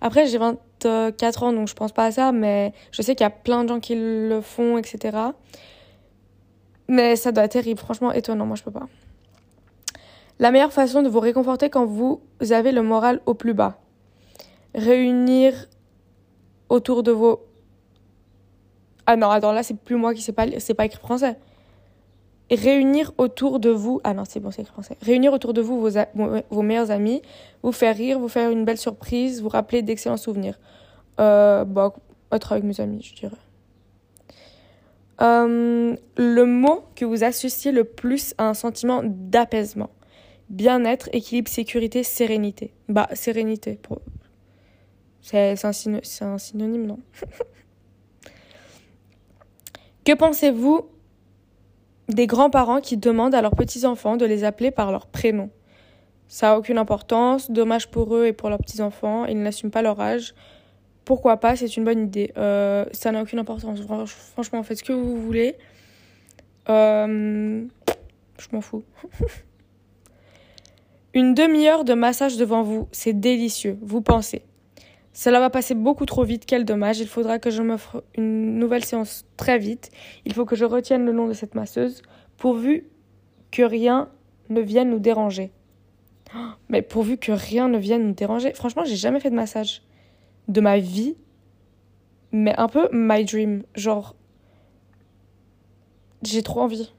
Après 0.00 0.26
j'ai 0.26 0.38
24 0.38 1.42
ans 1.44 1.52
donc 1.52 1.68
je 1.68 1.74
pense 1.74 1.92
pas 1.92 2.06
à 2.06 2.10
ça 2.10 2.32
mais 2.32 2.72
je 2.90 3.00
sais 3.00 3.14
qu'il 3.14 3.22
y 3.22 3.26
a 3.26 3.30
plein 3.30 3.62
de 3.62 3.68
gens 3.68 3.78
qui 3.78 3.94
le 3.94 4.40
font 4.40 4.76
etc. 4.76 5.16
Mais 6.88 7.14
ça 7.14 7.30
doit 7.30 7.44
être 7.44 7.52
terrible, 7.52 7.78
franchement 7.78 8.12
étonnant, 8.12 8.44
moi 8.44 8.56
je 8.56 8.64
peux 8.64 8.72
pas. 8.72 8.88
La 10.40 10.50
meilleure 10.50 10.72
façon 10.72 11.02
de 11.02 11.08
vous 11.08 11.20
réconforter 11.20 11.70
quand 11.70 11.86
vous 11.86 12.20
avez 12.50 12.72
le 12.72 12.82
moral 12.82 13.20
au 13.24 13.34
plus 13.34 13.54
bas. 13.54 13.78
Réunir 14.74 15.68
autour 16.74 17.02
de 17.02 17.12
vos... 17.12 17.46
Ah 19.06 19.16
non, 19.16 19.30
attends, 19.30 19.52
là 19.52 19.62
c'est 19.62 19.76
plus 19.76 19.96
moi 19.96 20.14
qui 20.14 20.22
sais 20.22 20.32
pas, 20.32 20.46
c'est 20.58 20.74
pas 20.74 20.86
écrit 20.86 21.00
français 21.00 21.36
réunir 22.50 23.12
autour 23.18 23.60
de 23.60 23.70
vous, 23.70 24.00
ah 24.04 24.14
non, 24.14 24.24
c'est 24.28 24.40
bon, 24.40 24.50
c'est 24.50 24.62
écrit 24.62 24.72
français. 24.72 24.96
Réunir 25.02 25.32
autour 25.32 25.54
de 25.54 25.60
vous 25.60 25.80
vos, 25.80 25.90
vos, 26.50 26.62
meilleurs 26.62 26.90
amis, 26.90 27.22
vous 27.62 27.72
faire 27.72 27.96
rire, 27.96 28.18
vous 28.18 28.28
faire 28.28 28.50
une 28.50 28.64
belle 28.64 28.78
surprise, 28.78 29.42
vous 29.42 29.48
rappeler 29.48 29.82
d'excellents 29.82 30.16
souvenirs. 30.16 30.58
Euh, 31.20 31.64
bah, 31.64 31.94
être 32.32 32.52
avec 32.52 32.64
mes 32.64 32.80
amis, 32.80 33.02
je 33.02 33.14
dirais. 33.14 33.36
Euh, 35.20 35.96
le 36.16 36.44
mot 36.44 36.84
que 36.96 37.04
vous 37.04 37.24
associez 37.24 37.72
le 37.72 37.84
plus 37.84 38.34
à 38.36 38.48
un 38.48 38.54
sentiment 38.54 39.02
d'apaisement. 39.04 39.90
Bien-être, 40.50 41.08
équilibre, 41.12 41.48
sécurité, 41.48 42.02
sérénité. 42.02 42.74
Bah, 42.88 43.08
sérénité. 43.14 43.78
C'est 45.24 45.64
un, 45.64 45.70
un 46.20 46.38
synonyme, 46.38 46.86
non? 46.86 46.98
Que 50.04 50.12
pensez-vous 50.12 50.86
des 52.10 52.26
grands-parents 52.26 52.82
qui 52.82 52.98
demandent 52.98 53.34
à 53.34 53.40
leurs 53.40 53.56
petits-enfants 53.56 54.18
de 54.18 54.26
les 54.26 54.44
appeler 54.44 54.70
par 54.70 54.92
leur 54.92 55.06
prénom? 55.06 55.48
Ça 56.28 56.48
n'a 56.48 56.58
aucune 56.58 56.76
importance, 56.76 57.50
dommage 57.50 57.90
pour 57.90 58.14
eux 58.14 58.26
et 58.26 58.34
pour 58.34 58.50
leurs 58.50 58.58
petits-enfants, 58.58 59.24
ils 59.24 59.40
n'assument 59.40 59.70
pas 59.70 59.80
leur 59.80 59.98
âge. 59.98 60.34
Pourquoi 61.06 61.38
pas, 61.38 61.56
c'est 61.56 61.74
une 61.74 61.84
bonne 61.84 62.02
idée. 62.02 62.32
Euh, 62.36 62.84
ça 62.92 63.12
n'a 63.12 63.22
aucune 63.22 63.38
importance. 63.38 63.80
Franchement, 64.34 64.62
faites 64.62 64.80
ce 64.80 64.84
que 64.84 64.92
vous 64.92 65.22
voulez. 65.22 65.56
Euh, 66.68 67.64
je 68.38 68.46
m'en 68.52 68.60
fous. 68.60 68.84
une 71.14 71.32
demi-heure 71.32 71.84
de 71.84 71.94
massage 71.94 72.36
devant 72.36 72.62
vous, 72.62 72.88
c'est 72.92 73.18
délicieux, 73.18 73.78
vous 73.80 74.02
pensez? 74.02 74.42
Cela 75.14 75.38
va 75.38 75.48
passer 75.48 75.76
beaucoup 75.76 76.06
trop 76.06 76.24
vite, 76.24 76.44
quel 76.44 76.64
dommage. 76.64 76.98
Il 76.98 77.06
faudra 77.06 77.38
que 77.38 77.48
je 77.48 77.62
m'offre 77.62 78.02
une 78.16 78.58
nouvelle 78.58 78.84
séance 78.84 79.24
très 79.36 79.58
vite. 79.58 79.90
Il 80.24 80.34
faut 80.34 80.44
que 80.44 80.56
je 80.56 80.64
retienne 80.64 81.06
le 81.06 81.12
nom 81.12 81.28
de 81.28 81.32
cette 81.32 81.54
masseuse, 81.54 82.02
pourvu 82.36 82.88
que 83.52 83.62
rien 83.62 84.10
ne 84.50 84.60
vienne 84.60 84.90
nous 84.90 84.98
déranger. 84.98 85.52
Mais 86.68 86.82
pourvu 86.82 87.16
que 87.16 87.30
rien 87.30 87.68
ne 87.68 87.78
vienne 87.78 88.08
nous 88.08 88.12
déranger. 88.12 88.52
Franchement, 88.54 88.82
j'ai 88.84 88.96
jamais 88.96 89.20
fait 89.20 89.30
de 89.30 89.36
massage 89.36 89.82
de 90.48 90.60
ma 90.60 90.78
vie, 90.80 91.16
mais 92.32 92.54
un 92.58 92.66
peu 92.66 92.88
my 92.92 93.24
dream. 93.24 93.62
Genre, 93.76 94.16
j'ai 96.24 96.42
trop 96.42 96.60
envie. 96.60 96.92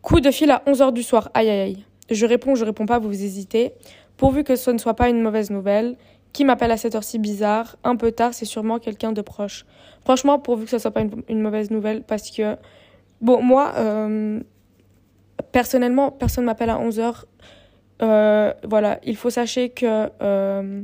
Coup 0.00 0.20
de 0.20 0.30
fil 0.30 0.50
à 0.50 0.62
11h 0.66 0.94
du 0.94 1.02
soir. 1.02 1.30
Aïe 1.34 1.50
aïe 1.50 1.60
aïe. 1.60 1.84
Je 2.08 2.24
réponds, 2.24 2.54
je 2.54 2.64
réponds 2.64 2.86
pas, 2.86 2.98
vous 2.98 3.12
hésitez. 3.12 3.74
Pourvu 4.16 4.42
que 4.42 4.56
ce 4.56 4.70
ne 4.70 4.78
soit 4.78 4.94
pas 4.94 5.10
une 5.10 5.20
mauvaise 5.20 5.50
nouvelle. 5.50 5.98
Qui 6.32 6.44
m'appelle 6.44 6.70
à 6.70 6.76
cette 6.76 6.94
heure-ci 6.94 7.18
bizarre 7.18 7.76
Un 7.82 7.96
peu 7.96 8.12
tard, 8.12 8.34
c'est 8.34 8.44
sûrement 8.44 8.78
quelqu'un 8.78 9.12
de 9.12 9.20
proche. 9.20 9.66
Franchement, 10.04 10.38
pourvu 10.38 10.64
que 10.64 10.70
ce 10.70 10.78
soit 10.78 10.92
pas 10.92 11.02
une, 11.28 11.40
mauvaise 11.40 11.70
nouvelle, 11.70 12.02
parce 12.02 12.30
que, 12.30 12.56
bon, 13.20 13.42
moi, 13.42 13.72
euh, 13.76 14.40
personnellement, 15.52 16.10
personne 16.10 16.44
m'appelle 16.44 16.70
à 16.70 16.78
11h. 16.78 17.24
Euh, 18.02 18.52
voilà, 18.64 18.98
il 19.04 19.16
faut 19.16 19.30
sachez 19.30 19.70
que 19.70 20.08
euh, 20.22 20.82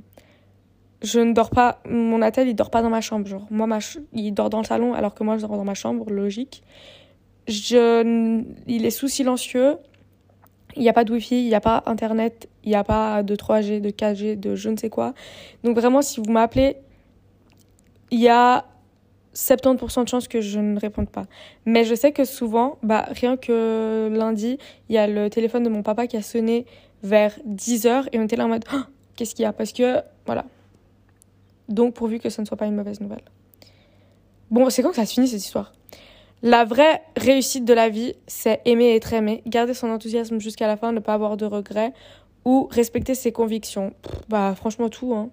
je 1.03 1.21
ne 1.21 1.33
dors 1.33 1.51
pas, 1.51 1.81
mon 1.89 2.21
attel, 2.23 2.49
il 2.49 2.55
dort 2.55 2.71
pas 2.71 2.83
dans 2.83 2.91
ma 2.91 3.01
chambre. 3.01 3.27
Genre, 3.27 3.47
moi, 3.51 3.79
il 4.13 4.33
dort 4.33 4.51
dans 4.51 4.61
le 4.61 4.67
salon, 4.67 4.95
alors 4.95 5.15
que 5.15 5.23
moi, 5.23 5.37
je 5.37 5.47
dors 5.47 5.57
dans 5.57 5.65
ma 5.65 5.75
chambre, 5.75 6.11
logique. 6.11 6.63
Je, 7.47 8.43
il 8.67 8.85
est 8.85 8.91
sous 8.91 9.09
silencieux. 9.09 9.77
Il 10.77 10.83
n'y 10.83 10.89
a 10.89 10.93
pas 10.93 11.05
de 11.05 11.13
Wi-Fi, 11.13 11.43
il 11.43 11.49
n'y 11.49 11.55
a 11.55 11.61
pas 11.61 11.83
Internet, 11.87 12.49
il 12.65 12.69
n'y 12.69 12.77
a 12.77 12.85
pas 12.85 13.23
de 13.23 13.35
3G, 13.35 13.81
de 13.81 13.91
4G, 13.91 14.39
de 14.39 14.55
je 14.55 14.69
ne 14.69 14.77
sais 14.77 14.91
quoi. 14.91 15.15
Donc 15.65 15.77
vraiment, 15.77 16.03
si 16.03 16.21
vous 16.21 16.31
m'appelez, 16.31 16.77
il 18.11 18.21
y 18.21 18.29
a 18.29 18.67
70% 19.35 20.05
de 20.05 20.09
chances 20.09 20.29
que 20.29 20.41
je 20.41 20.59
ne 20.59 20.79
réponde 20.79 21.09
pas. 21.09 21.27
Mais 21.65 21.85
je 21.85 21.95
sais 21.95 22.13
que 22.13 22.25
souvent, 22.25 22.79
bah, 22.83 23.07
rien 23.11 23.37
que 23.37 24.11
lundi, 24.13 24.59
il 24.89 24.95
y 24.95 24.99
a 24.99 25.07
le 25.07 25.29
téléphone 25.31 25.63
de 25.63 25.69
mon 25.69 25.83
papa 25.83 26.07
qui 26.07 26.17
a 26.17 26.23
sonné 26.23 26.67
vers 27.03 27.39
10h 27.47 28.09
et 28.13 28.19
on 28.19 28.23
était 28.23 28.37
là 28.37 28.47
en 28.47 28.49
mode 28.49 28.65
oh, 28.75 28.81
qu'est-ce 29.15 29.35
qu'il 29.35 29.43
y 29.43 29.47
a? 29.47 29.53
Parce 29.53 29.73
que, 29.73 30.01
voilà. 30.25 30.45
Donc 31.69 31.95
pourvu 31.95 32.19
que 32.19 32.31
ce 32.31 32.41
ne 32.41 32.47
soit 32.47 32.57
pas 32.57 32.67
une 32.67 32.77
mauvaise 32.77 33.01
nouvelle. 33.01 33.23
Bon, 34.51 34.71
c'est 34.71 34.83
quand 34.83 34.91
que 34.91 34.97
ça 34.97 35.07
se 35.07 35.15
finit 35.15 35.29
cette 35.29 35.45
histoire? 35.45 35.73
La 36.43 36.65
vraie 36.65 37.03
réussite 37.17 37.65
de 37.65 37.75
la 37.75 37.89
vie, 37.89 38.15
c'est 38.27 38.61
aimer 38.65 38.87
et 38.87 38.97
être 38.97 39.13
aimé, 39.13 39.43
garder 39.47 39.75
son 39.75 39.91
enthousiasme 39.91 40.39
jusqu'à 40.39 40.67
la 40.67 40.77
fin, 40.77 40.93
ne 40.93 41.01
pas 41.01 41.15
avoir 41.15 41.37
de 41.37 41.47
regrets 41.47 41.93
ou 42.45 42.69
respecter 42.71 43.15
ses 43.15 43.33
convictions. 43.33 43.93
bah 44.29 44.55
franchement 44.55 44.89
tout 44.89 45.15
hein. 45.15 45.31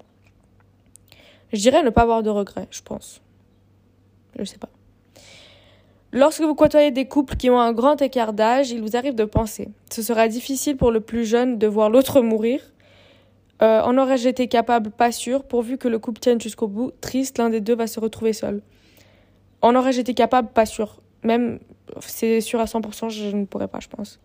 Je 1.52 1.60
dirais 1.60 1.84
ne 1.84 1.92
pas 1.92 2.02
avoir 2.02 2.24
de 2.24 2.32
regrets, 2.32 2.68
je 2.72 2.82
pense. 2.82 3.22
Je 4.40 4.44
sais 4.44 4.58
pas. 4.58 4.70
Lorsque 6.12 6.42
vous 6.42 6.56
côtoyez 6.56 6.92
des 6.92 7.08
couples 7.08 7.36
qui 7.36 7.50
ont 7.50 7.60
un 7.60 7.74
grand 7.74 8.02
écart 8.02 8.34
d'âge, 8.34 8.72
il 8.72 8.82
vous 8.82 8.96
arrive 8.96 9.16
de 9.16 9.26
penser. 9.26 9.70
Ce 9.92 10.02
sera 10.02 10.28
difficile 10.28 10.78
pour 10.78 10.92
le 10.92 11.00
plus 11.00 11.26
jeune 11.26 11.60
de 11.60 11.68
voir 11.68 11.90
l'autre 11.90 12.22
mourir. 12.22 12.60
Euh, 13.62 13.82
en 13.82 13.98
aurais-je 13.98 14.28
été 14.28 14.48
capable? 14.48 14.90
Pas 14.90 15.12
sûr. 15.12 15.44
Pourvu 15.44 15.78
que 15.78 15.88
le 15.88 16.00
couple 16.00 16.20
tienne 16.20 16.42
jusqu'au 16.42 16.68
bout, 16.68 16.92
triste, 17.02 17.38
l'un 17.38 17.50
des 17.50 17.62
deux 17.62 17.76
va 17.76 17.88
se 17.88 18.00
retrouver 18.00 18.34
seul. 18.34 18.62
En 19.64 19.76
aurais-je 19.76 20.02
été 20.02 20.14
capable 20.14 20.50
Pas 20.50 20.66
sûr. 20.66 21.02
Même, 21.24 21.60
c'est 22.02 22.42
sûr 22.42 22.60
à 22.60 22.66
100%, 22.66 23.10
je 23.10 23.36
ne 23.36 23.46
pourrais 23.46 23.70
pas, 23.70 23.80
je 23.80 23.88
pense. 23.88 24.20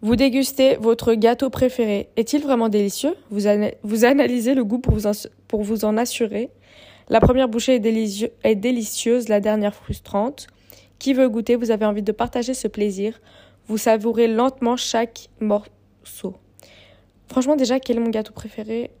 Vous 0.00 0.14
dégustez 0.14 0.76
votre 0.76 1.14
gâteau 1.14 1.50
préféré. 1.50 2.08
Est-il 2.16 2.42
vraiment 2.42 2.68
délicieux? 2.68 3.16
Vous, 3.30 4.04
analysez 4.04 4.54
le 4.54 4.64
goût 4.64 4.78
pour 4.78 5.62
vous, 5.64 5.84
en, 5.84 5.96
assurer. 5.96 6.50
La 7.08 7.20
première 7.20 7.48
bouchée 7.48 7.74
est, 7.74 8.32
est 8.44 8.54
délicieuse, 8.54 9.28
la 9.28 9.40
dernière 9.40 9.74
frustrante. 9.74 10.46
Qui 11.00 11.12
veut 11.12 11.28
goûter? 11.28 11.56
Vous 11.56 11.72
avez 11.72 11.84
envie 11.84 12.02
de 12.04 12.12
partager 12.12 12.54
ce 12.54 12.68
plaisir. 12.68 13.20
Vous 13.66 13.78
savourez 13.78 14.28
lentement 14.28 14.76
chaque 14.76 15.30
morceau. 15.40 16.36
Franchement, 17.26 17.56
déjà, 17.56 17.80
quel 17.80 17.96
est 17.96 18.00
mon 18.00 18.10
gâteau 18.10 18.32
préféré? 18.32 18.92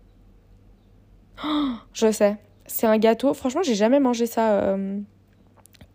Oh, 1.44 1.74
Je 1.92 2.10
sais 2.10 2.36
c'est 2.66 2.86
un 2.86 2.98
gâteau. 2.98 3.34
Franchement, 3.34 3.62
j'ai 3.62 3.74
jamais 3.74 4.00
mangé 4.00 4.26
ça 4.26 4.60
euh, 4.60 4.98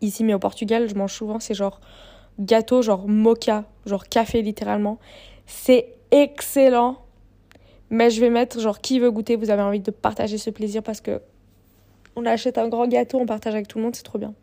ici, 0.00 0.24
mais 0.24 0.34
au 0.34 0.38
Portugal, 0.38 0.88
je 0.88 0.94
mange 0.94 1.12
souvent. 1.12 1.40
C'est 1.40 1.54
genre 1.54 1.80
gâteau, 2.38 2.82
genre 2.82 3.08
mocha, 3.08 3.64
genre 3.86 4.08
café 4.08 4.42
littéralement. 4.42 4.98
C'est 5.46 5.94
excellent. 6.10 6.98
Mais 7.90 8.10
je 8.10 8.20
vais 8.20 8.30
mettre 8.30 8.58
genre 8.58 8.80
qui 8.80 8.98
veut 8.98 9.10
goûter, 9.10 9.36
vous 9.36 9.50
avez 9.50 9.62
envie 9.62 9.80
de 9.80 9.90
partager 9.90 10.38
ce 10.38 10.48
plaisir 10.50 10.82
parce 10.82 11.00
que 11.00 11.20
on 12.16 12.24
achète 12.26 12.58
un 12.58 12.68
grand 12.68 12.86
gâteau, 12.86 13.18
on 13.18 13.26
partage 13.26 13.54
avec 13.54 13.68
tout 13.68 13.78
le 13.78 13.84
monde, 13.84 13.96
c'est 13.96 14.02
trop 14.02 14.18
bien. 14.18 14.34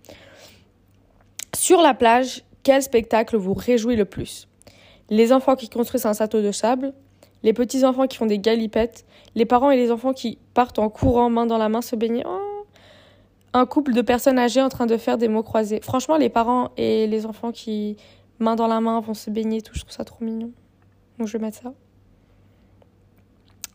Sur 1.55 1.81
la 1.81 1.93
plage, 1.93 2.43
quel 2.63 2.81
spectacle 2.81 3.37
vous 3.37 3.53
réjouit 3.53 3.95
le 3.95 4.05
plus? 4.05 4.47
Les 5.09 5.33
enfants 5.33 5.55
qui 5.55 5.69
construisent 5.69 6.05
un 6.05 6.13
château 6.13 6.41
de 6.41 6.51
sable, 6.51 6.93
les 7.43 7.53
petits 7.53 7.85
enfants 7.85 8.07
qui 8.07 8.17
font 8.17 8.25
des 8.25 8.39
galipettes, 8.39 9.05
les 9.35 9.45
parents 9.45 9.71
et 9.71 9.77
les 9.77 9.91
enfants 9.91 10.13
qui 10.13 10.37
partent 10.53 10.79
en 10.79 10.89
courant 10.89 11.29
main 11.29 11.45
dans 11.45 11.57
la 11.57 11.69
main 11.69 11.81
se 11.81 11.95
baigner. 11.95 12.23
Oh 12.25 12.49
un 13.53 13.65
couple 13.65 13.93
de 13.93 14.01
personnes 14.01 14.37
âgées 14.37 14.61
en 14.61 14.69
train 14.69 14.85
de 14.85 14.97
faire 14.97 15.17
des 15.17 15.27
mots 15.27 15.43
croisés. 15.43 15.79
Franchement, 15.81 16.17
les 16.17 16.29
parents 16.29 16.69
et 16.77 17.07
les 17.07 17.25
enfants 17.25 17.51
qui 17.51 17.97
main 18.39 18.55
dans 18.55 18.67
la 18.67 18.79
main 18.79 18.99
vont 19.01 19.13
se 19.13 19.29
baigner, 19.29 19.61
tout, 19.61 19.73
je 19.73 19.81
trouve 19.81 19.91
ça 19.91 20.03
trop 20.03 20.23
mignon. 20.23 20.51
Donc 21.17 21.27
je 21.27 21.33
vais 21.37 21.43
mettre 21.43 21.61
ça. 21.61 21.73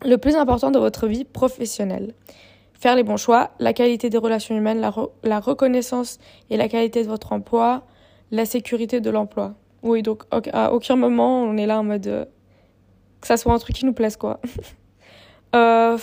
Le 0.03 0.17
plus 0.17 0.35
important 0.35 0.71
de 0.71 0.79
votre 0.79 1.07
vie 1.07 1.25
professionnelle. 1.25 2.13
Faire 2.73 2.95
les 2.95 3.03
bons 3.03 3.17
choix, 3.17 3.51
la 3.59 3.73
qualité 3.73 4.09
des 4.09 4.17
relations 4.17 4.55
humaines, 4.55 4.79
la, 4.79 4.93
la 5.23 5.39
reconnaissance 5.39 6.19
et 6.49 6.57
la 6.57 6.67
qualité 6.67 7.03
de 7.03 7.07
votre 7.07 7.31
emploi, 7.31 7.83
la 8.31 8.45
sécurité 8.45 9.01
de 9.01 9.09
l'emploi. 9.09 9.55
Oui, 9.81 10.01
donc 10.01 10.23
à 10.31 10.73
aucun 10.73 10.95
moment 10.95 11.43
on 11.43 11.57
est 11.57 11.67
là 11.67 11.79
en 11.79 11.83
mode 11.83 12.07
euh, 12.07 12.25
que 13.25 13.27
ça 13.27 13.37
soit 13.37 13.53
un 13.53 13.57
truc 13.57 13.75
qui 13.75 13.85
nous 13.85 13.93
plaise 13.93 14.17
quoi. 14.17 14.39
euh, 15.55 15.97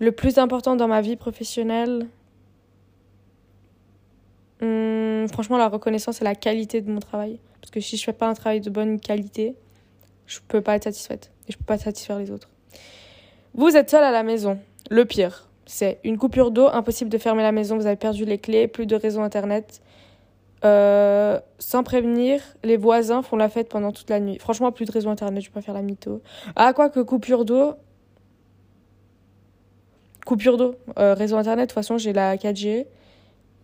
le 0.00 0.10
plus 0.10 0.38
important 0.38 0.74
dans 0.74 0.88
ma 0.88 1.02
vie 1.02 1.16
professionnelle, 1.16 2.08
hmm, 4.62 5.26
franchement, 5.26 5.58
la 5.58 5.68
reconnaissance 5.68 6.22
et 6.22 6.24
la 6.24 6.34
qualité 6.34 6.80
de 6.80 6.90
mon 6.90 7.00
travail. 7.00 7.38
Parce 7.60 7.70
que 7.70 7.80
si 7.80 7.98
je 7.98 8.04
fais 8.04 8.14
pas 8.14 8.26
un 8.26 8.32
travail 8.32 8.62
de 8.62 8.70
bonne 8.70 8.98
qualité, 8.98 9.54
je 10.26 10.38
peux 10.48 10.62
pas 10.62 10.76
être 10.76 10.84
satisfaite 10.84 11.30
et 11.46 11.52
je 11.52 11.58
peux 11.58 11.64
pas 11.64 11.76
satisfaire 11.76 12.18
les 12.18 12.30
autres. 12.30 12.48
Vous 13.52 13.76
êtes 13.76 13.90
seul 13.90 14.02
à 14.02 14.12
la 14.12 14.22
maison. 14.22 14.58
Le 14.90 15.04
pire, 15.04 15.46
c'est 15.66 16.00
une 16.04 16.16
coupure 16.16 16.52
d'eau, 16.52 16.68
impossible 16.68 17.10
de 17.10 17.18
fermer 17.18 17.42
la 17.42 17.52
maison, 17.52 17.76
vous 17.76 17.86
avez 17.86 17.96
perdu 17.96 18.24
les 18.24 18.38
clés, 18.38 18.66
plus 18.66 18.86
de 18.86 18.96
réseau 18.96 19.20
internet. 19.20 19.82
Euh, 20.64 21.40
sans 21.58 21.82
prévenir, 21.82 22.40
les 22.62 22.76
voisins 22.76 23.22
font 23.22 23.36
la 23.36 23.48
fête 23.48 23.68
pendant 23.68 23.90
toute 23.90 24.10
la 24.10 24.20
nuit. 24.20 24.38
Franchement, 24.38 24.70
plus 24.70 24.84
de 24.84 24.92
réseau 24.92 25.10
internet, 25.10 25.42
je 25.42 25.60
faire 25.60 25.74
la 25.74 25.82
mytho. 25.82 26.22
Ah, 26.54 26.72
quoi 26.72 26.88
que 26.88 27.00
coupure 27.00 27.44
d'eau, 27.44 27.74
Coupure 30.24 30.56
d'eau, 30.56 30.76
euh, 31.00 31.14
réseau 31.14 31.36
internet, 31.36 31.64
de 31.64 31.70
toute 31.70 31.74
façon 31.74 31.98
j'ai 31.98 32.12
la 32.12 32.36
4G. 32.36 32.86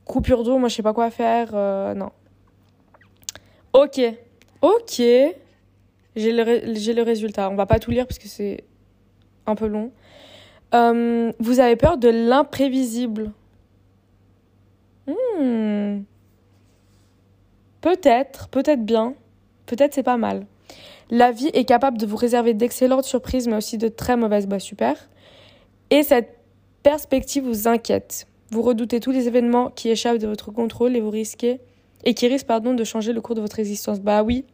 Coupure 0.04 0.42
d'eau, 0.42 0.58
moi 0.58 0.68
je 0.68 0.74
sais 0.74 0.82
pas 0.82 0.92
quoi 0.92 1.08
faire, 1.10 1.50
euh, 1.54 1.94
non. 1.94 2.10
Ok, 3.72 4.00
ok, 4.60 4.96
j'ai 4.96 6.32
le, 6.32 6.74
j'ai 6.74 6.94
le 6.94 7.02
résultat. 7.02 7.48
On 7.48 7.54
va 7.54 7.66
pas 7.66 7.78
tout 7.78 7.92
lire 7.92 8.08
parce 8.08 8.18
que 8.18 8.26
c'est 8.26 8.64
un 9.46 9.54
peu 9.54 9.68
long. 9.68 9.92
Vous 10.72 11.60
avez 11.60 11.76
peur 11.76 11.96
de 11.96 12.08
l'imprévisible 12.08 13.30
hmm. 15.06 16.00
Peut-être, 17.80 18.48
peut-être 18.48 18.84
bien, 18.84 19.14
peut-être 19.66 19.94
c'est 19.94 20.02
pas 20.02 20.16
mal. 20.16 20.46
La 21.10 21.30
vie 21.30 21.50
est 21.54 21.64
capable 21.64 21.96
de 21.96 22.06
vous 22.06 22.16
réserver 22.16 22.52
d'excellentes 22.54 23.04
surprises, 23.04 23.48
mais 23.48 23.56
aussi 23.56 23.78
de 23.78 23.88
très 23.88 24.16
mauvaises. 24.16 24.46
Bah 24.46 24.58
super. 24.58 25.08
Et 25.90 26.02
cette 26.02 26.36
perspective 26.82 27.44
vous 27.44 27.66
inquiète. 27.66 28.26
Vous 28.50 28.62
redoutez 28.62 29.00
tous 29.00 29.10
les 29.10 29.26
événements 29.26 29.70
qui 29.70 29.88
échappent 29.90 30.18
de 30.18 30.26
votre 30.26 30.50
contrôle 30.50 30.96
et 30.96 31.00
vous 31.00 31.10
risquez 31.10 31.60
et 32.04 32.14
qui 32.14 32.26
risquent 32.26 32.46
pardon 32.46 32.74
de 32.74 32.84
changer 32.84 33.12
le 33.12 33.20
cours 33.20 33.34
de 33.34 33.40
votre 33.40 33.58
existence. 33.58 34.00
Bah 34.00 34.22
oui. 34.22 34.44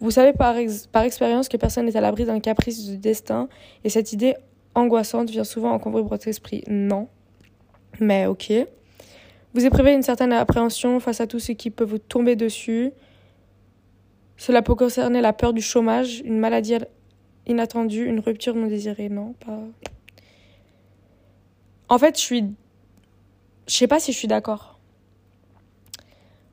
Vous 0.00 0.10
savez 0.10 0.32
par, 0.32 0.54
par 0.92 1.02
expérience 1.04 1.48
que 1.48 1.56
personne 1.56 1.86
n'est 1.86 1.96
à 1.96 2.00
l'abri 2.00 2.24
d'un 2.24 2.40
caprice 2.40 2.86
du 2.86 2.98
destin 2.98 3.48
et 3.84 3.88
cette 3.88 4.12
idée 4.12 4.34
angoissante 4.74 5.30
vient 5.30 5.44
souvent 5.44 5.72
encombrer 5.72 6.02
votre 6.02 6.28
esprit. 6.28 6.62
Non. 6.68 7.08
Mais 8.00 8.26
OK. 8.26 8.52
Vous 9.56 9.64
éprouvez 9.64 9.94
une 9.94 10.02
certaine 10.02 10.34
appréhension 10.34 11.00
face 11.00 11.22
à 11.22 11.26
tout 11.26 11.38
ce 11.38 11.52
qui 11.52 11.70
peut 11.70 11.82
vous 11.82 11.96
tomber 11.96 12.36
dessus. 12.36 12.92
Cela 14.36 14.60
peut 14.60 14.74
concerner 14.74 15.22
la 15.22 15.32
peur 15.32 15.54
du 15.54 15.62
chômage, 15.62 16.20
une 16.26 16.38
maladie 16.38 16.76
inattendue, 17.46 18.04
une 18.04 18.20
rupture 18.20 18.54
non 18.54 18.66
désirée. 18.66 19.08
Non, 19.08 19.32
pas. 19.32 19.58
En 21.88 21.96
fait, 21.96 22.18
je 22.18 22.20
suis. 22.20 22.44
Je 23.66 23.74
sais 23.74 23.86
pas 23.86 23.98
si 23.98 24.12
je 24.12 24.18
suis 24.18 24.28
d'accord. 24.28 24.78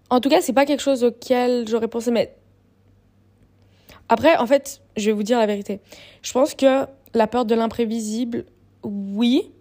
En 0.09 0.21
tout 0.21 0.29
cas, 0.29 0.39
c'est 0.39 0.53
pas 0.53 0.65
quelque 0.65 0.79
chose 0.79 1.03
auquel 1.03 1.67
j'aurais 1.67 1.89
pensé, 1.89 2.09
mais. 2.09 2.33
Après, 4.07 4.37
en 4.37 4.47
fait, 4.47 4.81
je 4.95 5.07
vais 5.07 5.11
vous 5.11 5.23
dire 5.23 5.39
la 5.39 5.45
vérité. 5.45 5.81
Je 6.21 6.31
pense 6.31 6.55
que 6.55 6.85
la 7.13 7.27
peur 7.27 7.43
de 7.43 7.53
l'imprévisible, 7.53 8.45
oui. 8.81 9.51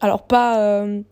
Alors, 0.00 0.28
pas. 0.28 0.60
Euh, 0.60 1.02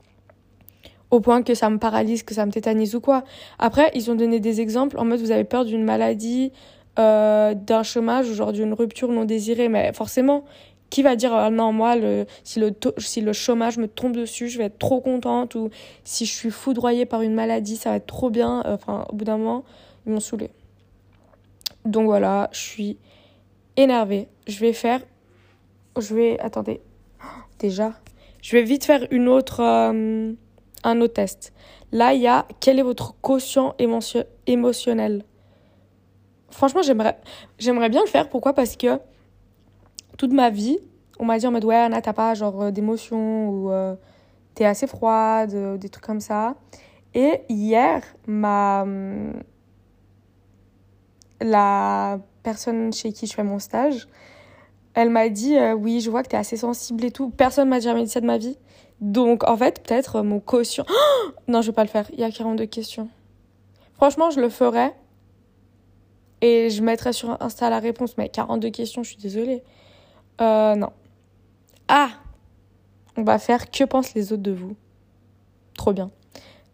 au 1.11 1.21
point 1.21 1.43
que 1.43 1.55
ça 1.55 1.71
me 1.71 1.79
paralyse, 1.79 2.23
que 2.23 2.35
ça 2.35 2.47
me 2.47 2.53
tétanise 2.53 2.95
ou 2.95 3.01
quoi. 3.01 3.25
Après, 3.59 3.91
ils 3.95 4.11
ont 4.11 4.15
donné 4.15 4.41
des 4.41 4.61
exemples 4.61 4.99
en 4.99 5.05
mode 5.05 5.21
vous 5.21 5.33
avez 5.33 5.45
peur 5.45 5.65
d'une 5.65 5.85
maladie, 5.85 6.53
euh, 6.99 7.55
d'un 7.55 7.83
chômage 7.83 8.29
ou 8.29 8.35
genre 8.35 8.53
d'une 8.53 8.73
rupture 8.73 9.09
non 9.11 9.25
désirée. 9.25 9.69
Mais 9.69 9.93
forcément, 9.93 10.45
qui 10.91 11.03
va 11.03 11.17
dire 11.17 11.33
ah 11.33 11.51
non 11.51 11.73
moi 11.73 11.97
le 11.97 12.27
si 12.45 12.59
le 12.59 12.73
si 12.99 13.21
le 13.21 13.33
chômage 13.33 13.79
me 13.79 13.87
tombe 13.87 14.17
dessus 14.17 14.49
je 14.49 14.59
vais 14.59 14.65
être 14.65 14.79
trop 14.79 15.01
contente 15.01 15.55
ou 15.55 15.71
si 16.05 16.27
je 16.27 16.33
suis 16.33 16.51
foudroyée 16.51 17.07
par 17.07 17.23
une 17.23 17.33
maladie 17.33 17.77
ça 17.77 17.91
va 17.91 17.97
être 17.97 18.07
trop 18.07 18.29
bien 18.29 18.63
enfin 18.67 19.07
au 19.09 19.15
bout 19.15 19.25
d'un 19.25 19.39
moment 19.39 19.65
ils 20.05 20.13
m'ont 20.13 20.21
saoulée 20.21 20.51
donc 21.85 22.07
voilà 22.07 22.49
je 22.53 22.59
suis 22.59 22.99
énervée 23.77 24.29
je 24.49 24.59
vais 24.59 24.73
faire 24.73 25.01
je 25.97 26.15
vais 26.15 26.39
attendez 26.41 26.81
déjà 27.61 27.95
je 28.43 28.57
vais 28.57 28.63
vite 28.63 28.85
faire 28.85 29.07
une 29.13 29.29
autre 29.29 29.61
euh, 29.61 30.33
un 30.85 31.01
autre 31.01 31.15
test 31.15 31.53
là 31.93 32.15
il 32.15 32.21
y 32.21 32.27
a 32.27 32.47
quel 32.61 32.79
est 32.79 32.83
votre 32.83 33.15
quotient 33.21 33.75
émotionnel? 34.47 35.25
Franchement 36.51 36.83
j'aimerais 36.83 37.89
bien 37.89 38.03
le 38.03 38.09
faire 38.09 38.29
pourquoi? 38.29 38.53
Parce 38.53 38.77
que 38.77 38.99
toute 40.21 40.35
ma 40.35 40.51
vie, 40.51 40.79
on 41.19 41.25
m'a 41.25 41.39
dit 41.39 41.47
en 41.47 41.51
mode 41.51 41.65
ouais, 41.65 41.77
Anna, 41.77 42.03
t'as 42.03 42.13
pas 42.13 42.35
genre 42.35 42.65
euh, 42.65 42.71
d'émotion 42.71 43.49
ou 43.49 43.71
euh, 43.71 43.95
t'es 44.55 44.67
assez 44.67 44.87
froide, 44.87 45.55
euh, 45.55 45.79
des 45.79 45.89
trucs 45.89 46.05
comme 46.05 46.21
ça. 46.21 46.57
Et 47.15 47.41
hier, 47.49 48.03
ma. 48.27 48.85
La 51.41 52.19
personne 52.43 52.93
chez 52.93 53.15
qui 53.15 53.27
je 53.27 53.33
fais 53.33 53.43
mon 53.43 53.59
stage, 53.59 54.09
elle 54.93 55.09
m'a 55.09 55.31
dit 55.31 55.57
oui, 55.79 56.01
je 56.03 56.11
vois 56.11 56.23
que 56.23 56.29
t'es 56.29 56.37
assez 56.37 56.59
sensible 56.59 57.03
et 57.07 57.11
tout. 57.11 57.31
Personne 57.31 57.71
m'a 57.71 57.81
jamais 57.81 58.05
dit 58.05 58.11
ça 58.11 58.21
de 58.21 58.27
ma 58.27 58.37
vie. 58.37 58.59
Donc 59.01 59.49
en 59.49 59.57
fait, 59.57 59.83
peut-être 59.83 60.23
mon 60.23 60.41
caution. 60.41 60.85
non, 61.49 61.63
je 61.63 61.69
vais 61.69 61.75
pas 61.75 61.85
le 61.85 61.89
faire. 61.89 62.09
Il 62.13 62.21
y 62.21 62.25
a 62.25 62.31
42 62.31 62.67
questions. 62.67 63.09
Franchement, 63.95 64.31
je 64.31 64.41
le 64.41 64.49
ferais. 64.49 64.95
Et 66.43 66.71
je 66.71 66.83
mettrais 66.83 67.13
sur 67.13 67.37
Insta 67.43 67.71
la 67.71 67.81
réponse. 67.81 68.17
Mais 68.17 68.29
42 68.29 68.71
questions, 68.71 69.03
je 69.03 69.11
suis 69.11 69.19
désolée. 69.19 69.63
Euh, 70.41 70.75
non. 70.75 70.93
Ah 71.89 72.11
On 73.17 73.23
va 73.23 73.39
faire 73.39 73.71
que 73.71 73.85
pensent 73.85 74.15
les 74.15 74.33
autres 74.33 74.43
de 74.43 74.53
vous. 74.53 74.77
Trop 75.75 75.93
bien. 75.93 76.11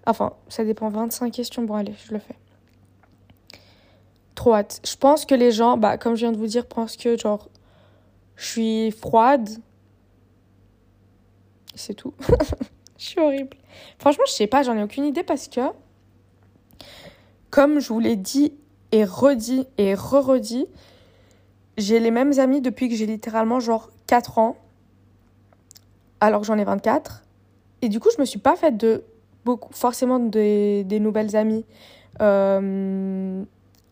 Enfin, 0.07 0.35
ça 0.49 0.65
dépend. 0.65 0.89
25 0.89 1.33
questions. 1.33 1.63
Bon, 1.63 1.75
allez, 1.75 1.95
je 2.07 2.13
le 2.13 2.19
fais. 2.19 2.37
Trop 4.35 4.55
hâte. 4.55 4.81
Je 4.85 4.97
pense 4.97 5.25
que 5.27 5.35
les 5.35 5.51
gens, 5.51 5.77
bah, 5.77 5.97
comme 5.99 6.15
je 6.15 6.21
viens 6.21 6.33
de 6.33 6.37
vous 6.37 6.47
dire, 6.47 6.67
pensent 6.67 6.97
que, 6.97 7.17
genre, 7.17 7.49
je 8.37 8.47
suis 8.47 8.91
froide. 8.91 9.49
C'est 11.77 11.95
tout. 11.95 12.15
je 12.99 13.05
suis 13.05 13.21
horrible. 13.21 13.57
Franchement, 13.99 14.25
je 14.27 14.33
sais 14.33 14.47
pas, 14.47 14.63
j'en 14.63 14.77
ai 14.77 14.83
aucune 14.83 15.05
idée 15.05 15.23
parce 15.23 15.47
que, 15.47 15.61
comme 17.51 17.79
je 17.79 17.93
vous 17.93 18.01
l'ai 18.01 18.17
dit 18.17 18.53
et 18.93 19.05
redit 19.05 19.67
et 19.79 19.95
re-redit, 19.95 20.67
j'ai 21.77 22.01
les 22.01 22.11
mêmes 22.11 22.39
amis 22.39 22.61
depuis 22.61 22.89
que 22.89 22.97
j'ai 22.97 23.07
littéralement 23.07 23.61
genre 23.61 23.91
4 24.07 24.39
ans, 24.39 24.57
alors 26.21 26.41
que 26.41 26.47
j'en 26.47 26.59
ai 26.59 26.65
24. 26.65 27.23
Et 27.83 27.89
du 27.89 28.01
coup, 28.01 28.09
je 28.15 28.21
me 28.21 28.25
suis 28.25 28.39
pas 28.39 28.57
faite 28.57 28.79
de 28.79 29.05
beaucoup, 29.45 29.73
forcément 29.73 30.19
des, 30.19 30.85
nouvelles 31.01 31.37
amies 31.37 31.67
euh, 32.23 33.45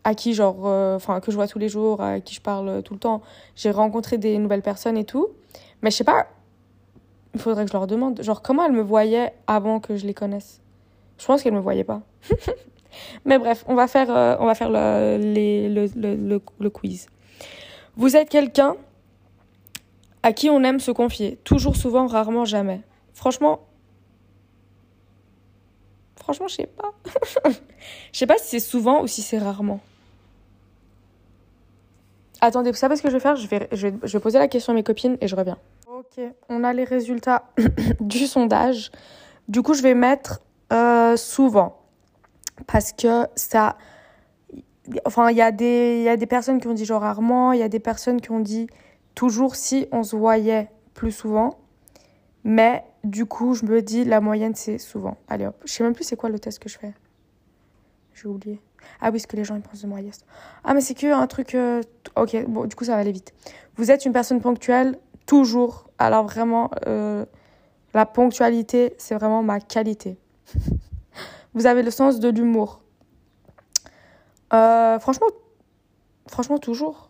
à 0.03 0.15
qui, 0.15 0.33
genre, 0.33 0.65
euh, 0.65 0.95
enfin, 0.95 1.19
que 1.19 1.31
je 1.31 1.35
vois 1.35 1.47
tous 1.47 1.59
les 1.59 1.69
jours, 1.69 2.01
à 2.01 2.19
qui 2.19 2.33
je 2.33 2.41
parle 2.41 2.81
tout 2.81 2.93
le 2.93 2.99
temps. 2.99 3.21
J'ai 3.55 3.69
rencontré 3.69 4.17
des 4.17 4.39
nouvelles 4.39 4.63
personnes 4.63 4.97
et 4.97 5.05
tout. 5.05 5.29
Mais 5.83 5.91
je 5.91 5.97
sais 5.97 6.03
pas, 6.03 6.27
il 7.35 7.41
faudrait 7.41 7.65
que 7.65 7.71
je 7.71 7.77
leur 7.77 7.85
demande, 7.85 8.21
genre, 8.23 8.41
comment 8.41 8.65
elles 8.65 8.71
me 8.71 8.81
voyaient 8.81 9.33
avant 9.45 9.79
que 9.81 9.97
je 9.97 10.07
les 10.07 10.13
connaisse? 10.13 10.61
Je 11.17 11.25
pense 11.25 11.43
qu'elles 11.43 11.53
me 11.53 11.59
voyaient 11.59 11.83
pas. 11.83 12.01
Mais 13.25 13.37
bref, 13.37 13.65
on 13.67 13.75
va 13.75 13.87
faire, 13.87 14.09
euh, 14.09 14.37
on 14.39 14.45
va 14.45 14.55
faire 14.55 14.69
le, 14.69 15.17
les, 15.17 15.69
le, 15.69 15.85
le, 15.95 16.41
le 16.59 16.69
quiz. 16.69 17.07
Vous 17.97 18.15
êtes 18.15 18.29
quelqu'un 18.29 18.77
à 20.23 20.31
qui 20.31 20.49
on 20.49 20.63
aime 20.63 20.79
se 20.79 20.91
confier. 20.91 21.37
Toujours, 21.43 21.75
souvent, 21.75 22.07
rarement, 22.07 22.45
jamais. 22.45 22.81
Franchement. 23.13 23.59
Franchement, 26.15 26.47
je 26.47 26.55
sais 26.55 26.67
pas. 26.67 26.93
je 28.13 28.17
sais 28.17 28.27
pas 28.27 28.37
si 28.37 28.47
c'est 28.47 28.59
souvent 28.59 29.03
ou 29.03 29.07
si 29.07 29.21
c'est 29.21 29.37
rarement. 29.37 29.81
Attendez, 32.39 32.71
vous 32.71 32.77
savez 32.77 32.95
ce 32.95 33.01
que 33.01 33.09
je 33.09 33.13
vais 33.13 33.19
faire 33.19 33.35
je 33.35 33.47
vais, 33.47 33.67
je, 33.71 33.87
vais, 33.87 33.97
je 34.03 34.17
vais 34.17 34.21
poser 34.21 34.39
la 34.39 34.47
question 34.47 34.71
à 34.71 34.75
mes 34.75 34.83
copines 34.83 35.17
et 35.19 35.27
je 35.27 35.35
reviens. 35.35 35.57
Ok, 35.97 36.19
on 36.49 36.65
a 36.65 36.73
les 36.73 36.83
résultats 36.83 37.45
du 38.01 38.27
sondage. 38.27 38.91
Du 39.47 39.61
coup, 39.61 39.73
je 39.73 39.81
vais 39.81 39.93
mettre 39.93 40.41
euh, 40.73 41.15
souvent. 41.15 41.83
Parce 42.67 42.91
que 42.91 43.23
ça. 43.35 43.77
Enfin, 45.05 45.29
il 45.31 45.37
y, 45.37 45.41
a 45.41 45.53
des- 45.53 46.03
y 46.03 46.09
a 46.09 46.17
des 46.17 46.25
personnes 46.25 46.59
qui 46.59 46.67
ont 46.67 46.73
dit 46.73 46.83
genre 46.83 47.01
rarement, 47.01 47.53
il 47.53 47.59
y 47.59 47.63
a 47.63 47.69
des 47.69 47.79
personnes 47.79 48.19
qui 48.19 48.31
ont 48.31 48.41
dit 48.41 48.67
toujours 49.15 49.55
si 49.55 49.87
on 49.93 50.03
se 50.03 50.17
voyait 50.17 50.69
plus 50.95 51.13
souvent. 51.13 51.59
Mais 52.43 52.83
du 53.05 53.25
coup, 53.25 53.53
je 53.53 53.63
me 53.63 53.81
dis 53.81 54.03
la 54.03 54.19
moyenne 54.19 54.53
c'est 54.53 54.77
souvent. 54.77 55.15
Allez 55.29 55.45
hop, 55.47 55.55
je 55.63 55.71
sais 55.71 55.83
même 55.85 55.93
plus 55.93 56.03
c'est 56.03 56.17
quoi 56.17 56.27
le 56.29 56.39
test 56.39 56.59
que 56.59 56.67
je 56.67 56.77
fais. 56.77 56.93
J'ai 58.13 58.27
oublié. 58.27 58.59
Ah 58.99 59.11
oui, 59.11 59.19
ce 59.21 59.27
que 59.27 59.37
les 59.37 59.45
gens 59.45 59.57
pensent 59.61 59.81
de 59.81 59.87
moi, 59.87 60.01
yes. 60.01 60.25
Ah 60.65 60.73
mais 60.73 60.81
c'est 60.81 60.93
que 60.93 61.07
un 61.13 61.25
truc. 61.27 61.55
euh, 61.55 61.81
Ok, 62.17 62.35
bon, 62.49 62.65
du 62.65 62.75
coup 62.75 62.83
ça 62.83 62.95
va 62.95 62.97
aller 62.99 63.13
vite. 63.13 63.33
Vous 63.77 63.91
êtes 63.91 64.03
une 64.05 64.13
personne 64.13 64.41
ponctuelle 64.41 64.97
toujours. 65.25 65.89
Alors 65.97 66.25
vraiment, 66.25 66.71
euh, 66.87 67.25
la 67.93 68.05
ponctualité 68.05 68.93
c'est 68.97 69.15
vraiment 69.15 69.43
ma 69.43 69.59
qualité. 69.59 70.17
Vous 71.53 71.65
avez 71.65 71.83
le 71.83 71.91
sens 71.91 72.19
de 72.19 72.29
l'humour. 72.29 72.81
Euh, 74.53 74.99
franchement, 74.99 75.27
franchement 76.27 76.57
toujours. 76.57 77.09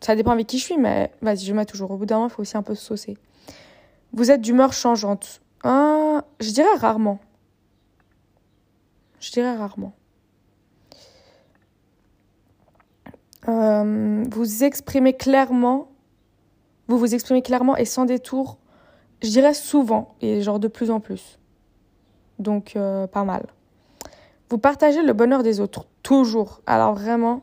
Ça 0.00 0.14
dépend 0.14 0.32
avec 0.32 0.46
qui 0.46 0.58
je 0.58 0.64
suis, 0.64 0.76
mais 0.76 1.10
vas-y, 1.22 1.44
je 1.44 1.52
mets 1.52 1.64
toujours. 1.64 1.90
Au 1.90 1.96
bout 1.96 2.06
d'un 2.06 2.16
moment, 2.16 2.28
il 2.28 2.32
faut 2.32 2.42
aussi 2.42 2.56
un 2.56 2.62
peu 2.62 2.74
se 2.74 2.84
saucer. 2.84 3.16
Vous 4.12 4.30
êtes 4.30 4.40
d'humeur 4.40 4.72
changeante. 4.72 5.40
Ah, 5.64 6.24
je 6.40 6.50
dirais 6.50 6.74
rarement. 6.78 7.18
Je 9.20 9.32
dirais 9.32 9.56
rarement. 9.56 9.92
Euh, 13.48 14.24
vous 14.30 14.64
exprimez 14.64 15.14
clairement. 15.14 15.88
Vous 16.88 16.98
vous 16.98 17.14
exprimez 17.14 17.42
clairement 17.42 17.76
et 17.76 17.84
sans 17.84 18.04
détour. 18.04 18.58
Je 19.22 19.28
dirais 19.28 19.54
souvent 19.54 20.14
et 20.20 20.42
genre 20.42 20.60
de 20.60 20.68
plus 20.68 20.90
en 20.90 21.00
plus. 21.00 21.38
Donc 22.38 22.76
euh, 22.76 23.06
pas 23.06 23.24
mal. 23.24 23.46
Vous 24.48 24.58
partagez 24.58 25.02
le 25.02 25.12
bonheur 25.12 25.42
des 25.42 25.60
autres 25.60 25.86
toujours. 26.02 26.60
Alors 26.66 26.94
vraiment, 26.94 27.42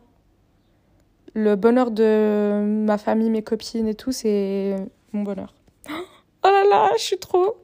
le 1.34 1.56
bonheur 1.56 1.92
de 1.92 2.62
ma 2.64 2.98
famille, 2.98 3.30
mes 3.30 3.44
copines 3.44 3.88
et 3.88 3.96
tout, 3.96 4.12
c'est 4.12 4.76
mon 5.12 5.24
bonheur. 5.24 5.54
Oh 5.90 6.50
là 6.50 6.64
là, 6.70 6.92
je 6.98 7.04
suis 7.04 7.18
trop 7.18 7.58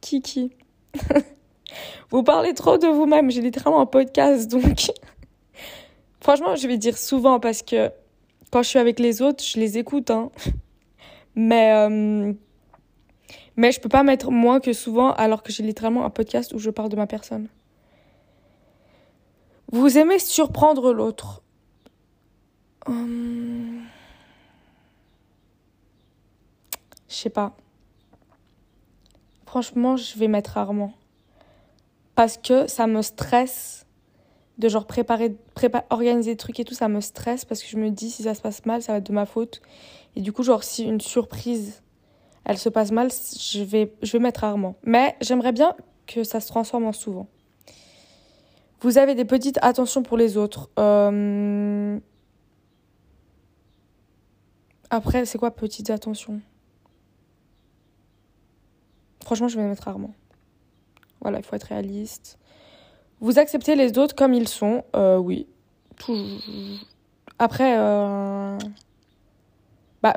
kiki. 0.00 0.52
vous 2.10 2.22
parlez 2.22 2.54
trop 2.54 2.76
de 2.76 2.86
vous-même. 2.86 3.30
J'ai 3.30 3.40
littéralement 3.40 3.80
un 3.80 3.86
podcast, 3.86 4.50
donc 4.50 4.92
franchement, 6.20 6.56
je 6.56 6.66
vais 6.68 6.76
dire 6.76 6.98
souvent 6.98 7.40
parce 7.40 7.62
que 7.62 7.90
quand 8.50 8.62
je 8.62 8.68
suis 8.68 8.78
avec 8.78 8.98
les 8.98 9.22
autres, 9.22 9.42
je 9.42 9.58
les 9.58 9.78
écoute, 9.78 10.10
hein. 10.10 10.30
Mais 11.34 11.72
euh, 11.74 12.32
mais 13.56 13.72
je 13.72 13.80
peux 13.80 13.88
pas 13.88 14.02
mettre 14.02 14.30
moins 14.30 14.60
que 14.60 14.72
souvent 14.72 15.12
alors 15.12 15.42
que 15.42 15.52
j'ai 15.52 15.62
littéralement 15.62 16.04
un 16.04 16.10
podcast 16.10 16.52
où 16.52 16.58
je 16.58 16.70
parle 16.70 16.88
de 16.88 16.96
ma 16.96 17.06
personne. 17.06 17.48
Vous 19.72 19.98
aimez 19.98 20.18
surprendre 20.18 20.92
l'autre. 20.92 21.42
Hum, 22.86 23.82
Je 27.08 27.14
sais 27.14 27.30
pas. 27.30 27.56
Franchement, 29.46 29.96
je 29.96 30.18
vais 30.18 30.26
mettre 30.26 30.52
rarement. 30.52 30.92
Parce 32.16 32.36
que 32.36 32.66
ça 32.66 32.88
me 32.88 33.02
stresse 33.02 33.83
de 34.58 34.68
genre 34.68 34.86
préparer, 34.86 35.36
prépa- 35.56 35.84
organiser 35.90 36.32
des 36.32 36.36
trucs 36.36 36.60
et 36.60 36.64
tout, 36.64 36.74
ça 36.74 36.88
me 36.88 37.00
stresse 37.00 37.44
parce 37.44 37.62
que 37.62 37.68
je 37.68 37.76
me 37.76 37.90
dis 37.90 38.10
si 38.10 38.22
ça 38.22 38.34
se 38.34 38.40
passe 38.40 38.64
mal, 38.66 38.82
ça 38.82 38.92
va 38.92 38.98
être 38.98 39.06
de 39.06 39.12
ma 39.12 39.26
faute. 39.26 39.60
Et 40.16 40.20
du 40.20 40.32
coup, 40.32 40.42
genre 40.42 40.62
si 40.62 40.84
une 40.84 41.00
surprise, 41.00 41.82
elle 42.44 42.58
se 42.58 42.68
passe 42.68 42.92
mal, 42.92 43.08
je 43.10 43.62
vais, 43.62 43.92
je 44.02 44.12
vais 44.12 44.20
mettre 44.20 44.40
rarement. 44.40 44.76
Mais 44.84 45.16
j'aimerais 45.20 45.52
bien 45.52 45.74
que 46.06 46.22
ça 46.24 46.40
se 46.40 46.46
transforme 46.48 46.84
en 46.84 46.92
souvent. 46.92 47.26
Vous 48.80 48.98
avez 48.98 49.14
des 49.14 49.24
petites 49.24 49.58
attentions 49.62 50.02
pour 50.02 50.16
les 50.16 50.36
autres. 50.36 50.68
Euh, 50.78 51.98
Après, 54.90 55.24
c'est 55.24 55.38
quoi 55.38 55.50
petites 55.50 55.90
attentions? 55.90 56.40
Franchement, 59.24 59.48
je 59.48 59.56
vais 59.58 59.66
mettre 59.66 59.84
rarement. 59.84 60.14
Voilà, 61.20 61.38
il 61.38 61.44
faut 61.44 61.56
être 61.56 61.64
réaliste. 61.64 62.38
Vous 63.20 63.38
acceptez 63.38 63.76
les 63.76 63.98
autres 63.98 64.14
comme 64.14 64.34
ils 64.34 64.48
sont 64.48 64.84
Euh, 64.94 65.16
Oui. 65.18 65.46
Après, 67.38 67.78
euh... 67.78 68.58
bah, 70.02 70.16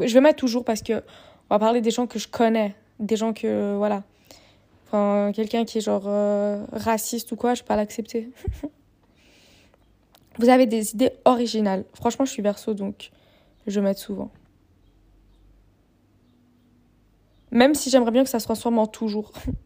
je 0.00 0.14
vais 0.14 0.20
mettre 0.20 0.38
toujours 0.38 0.64
parce 0.64 0.82
que 0.82 1.02
on 1.48 1.54
va 1.54 1.58
parler 1.58 1.80
des 1.80 1.90
gens 1.90 2.06
que 2.06 2.18
je 2.18 2.28
connais, 2.28 2.74
des 2.98 3.16
gens 3.16 3.32
que 3.32 3.74
voilà. 3.76 4.02
Enfin, 4.86 5.32
quelqu'un 5.34 5.64
qui 5.64 5.78
est 5.78 5.80
genre 5.80 6.04
euh, 6.06 6.64
raciste 6.72 7.32
ou 7.32 7.36
quoi, 7.36 7.54
je 7.54 7.62
peux 7.62 7.68
pas 7.68 7.76
l'accepter. 7.76 8.30
Vous 10.38 10.48
avez 10.48 10.66
des 10.66 10.92
idées 10.92 11.12
originales. 11.24 11.84
Franchement, 11.94 12.24
je 12.24 12.30
suis 12.30 12.42
verso 12.42 12.74
donc 12.74 13.10
je 13.66 13.80
vais 13.80 13.84
mettre 13.86 14.00
souvent. 14.00 14.30
Même 17.50 17.74
si 17.74 17.90
j'aimerais 17.90 18.10
bien 18.10 18.22
que 18.24 18.30
ça 18.30 18.38
se 18.38 18.44
transforme 18.44 18.78
en 18.78 18.86
toujours. 18.86 19.32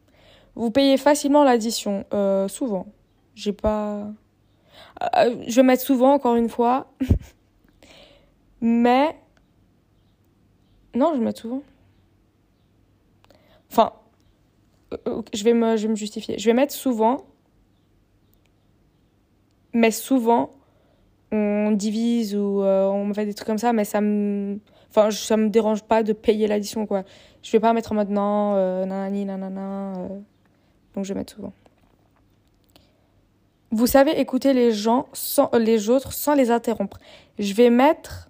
Vous 0.55 0.71
payez 0.71 0.97
facilement 0.97 1.45
l'addition, 1.45 2.05
euh, 2.13 2.49
souvent. 2.49 2.87
J'ai 3.35 3.53
pas. 3.53 4.09
Euh, 5.17 5.37
je 5.47 5.57
vais 5.57 5.63
mettre 5.63 5.83
souvent, 5.83 6.13
encore 6.15 6.37
une 6.37 6.49
fois. 6.49 6.93
Mais. 8.61 9.17
Non, 10.95 11.13
je 11.15 11.19
vais 11.19 11.25
mettre 11.25 11.41
souvent. 11.41 11.63
Enfin. 13.71 13.93
euh, 15.07 15.23
Je 15.33 15.45
vais, 15.45 15.55
me, 15.55 15.77
justifier. 15.95 16.39
Je 16.39 16.47
vais 16.47 16.55
mettre 16.55 16.75
souvent. 16.75 17.25
Mais 19.73 19.93
souvent, 19.93 20.51
on 21.31 21.71
divise 21.71 22.35
ou 22.35 22.63
on 22.63 23.15
fait 23.15 23.25
des 23.25 23.35
trucs 23.35 23.47
comme 23.47 23.59
ça, 23.59 23.73
mais 23.73 23.85
ça 23.85 24.01
me. 24.01 24.59
Enfin, 24.89 25.13
ça 25.13 25.37
me 25.37 25.49
dérange 25.49 25.85
pas 25.85 26.03
de 26.03 26.13
payer 26.13 26.49
l'addition, 26.49 26.87
quoi. 26.87 27.05
Je 27.45 27.53
vais 27.53 27.61
pas 27.61 27.73
mettre 27.73 27.93
en 27.93 27.95
nanani, 27.95 29.25
nanana. 29.25 29.93
Donc 30.94 31.05
je 31.05 31.12
vais 31.12 31.18
mettre 31.18 31.35
souvent. 31.35 31.53
Vous 33.72 33.87
savez 33.87 34.18
écouter 34.18 34.53
les 34.53 34.72
gens, 34.72 35.07
sans, 35.12 35.48
euh, 35.55 35.59
les 35.59 35.90
autres, 35.90 36.12
sans 36.12 36.35
les 36.35 36.50
interrompre. 36.50 36.98
Je 37.38 37.55
vais 37.55 37.70
mettre 37.70 38.29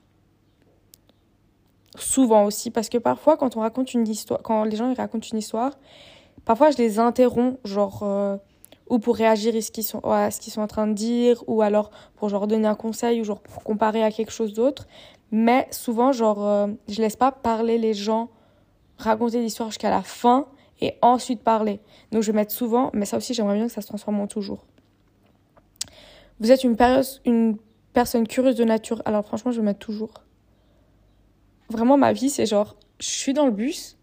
souvent 1.97 2.45
aussi, 2.45 2.71
parce 2.71 2.89
que 2.89 2.99
parfois, 2.99 3.37
quand 3.37 3.57
on 3.57 3.61
raconte 3.61 3.95
une 3.95 4.07
histoire, 4.07 4.43
quand 4.43 4.65
les 4.65 4.77
gens 4.77 4.91
ils 4.91 4.97
racontent 4.97 5.27
une 5.33 5.39
histoire, 5.39 5.79
parfois 6.45 6.71
je 6.71 6.77
les 6.77 6.99
interromps, 6.99 7.59
genre, 7.65 8.01
euh, 8.03 8.37
ou 8.91 8.99
pour 8.99 9.17
réagir 9.17 9.55
à 9.57 9.61
ce 9.63 9.71
qu'ils 9.71 9.85
sont, 9.85 10.01
à 10.01 10.31
ce 10.31 10.41
qu'ils 10.41 10.53
sont 10.53 10.61
en 10.61 10.67
train 10.67 10.87
de 10.87 10.93
dire, 10.93 11.43
ou 11.47 11.63
alors 11.63 11.91
pour 12.17 12.29
genre 12.29 12.47
donner 12.47 12.69
un 12.69 12.75
conseil, 12.75 13.21
ou 13.21 13.25
genre 13.25 13.41
pour 13.41 13.65
comparer 13.65 14.03
à 14.03 14.11
quelque 14.11 14.33
chose 14.33 14.53
d'autre. 14.53 14.87
Mais 15.31 15.69
souvent, 15.71 16.13
genre, 16.13 16.45
euh, 16.45 16.67
je 16.89 17.01
laisse 17.01 17.17
pas 17.17 17.33
parler 17.33 17.79
les 17.79 17.95
gens, 17.95 18.29
raconter 18.99 19.41
l'histoire 19.41 19.71
jusqu'à 19.71 19.91
la 19.91 20.03
fin, 20.03 20.47
et 20.81 20.95
ensuite 21.03 21.43
parler. 21.43 21.81
Donc 22.13 22.23
je 22.23 22.33
vais 22.33 22.37
mettre 22.37 22.53
souvent, 22.53 22.91
mais 22.93 23.05
ça 23.05 23.17
aussi, 23.17 23.35
j'aimerais 23.35 23.57
bien 23.57 23.67
que 23.67 23.73
ça 23.73 23.81
se 23.81 23.87
transforme 23.87 24.21
en 24.21 24.27
toujours. 24.27 24.65
Vous 26.41 26.51
êtes 26.51 26.65
une, 26.65 27.57
personne 27.93 28.27
curieuse 28.27 28.57
de 28.57 28.65
nature. 28.65 29.03
Alors 29.05 29.25
franchement, 29.25 29.51
je 29.51 29.61
vais 29.61 29.67
mettre 29.67 29.81
toujours. 29.81 30.13
Vraiment, 31.69 31.97
ma 31.97 32.13
vie, 32.13 32.31
c'est 32.31 32.47
genre, 32.47 32.77
je 32.99 33.09
suis 33.09 33.33
dans 33.33 33.47
le 33.47 33.53
bus 33.53 33.97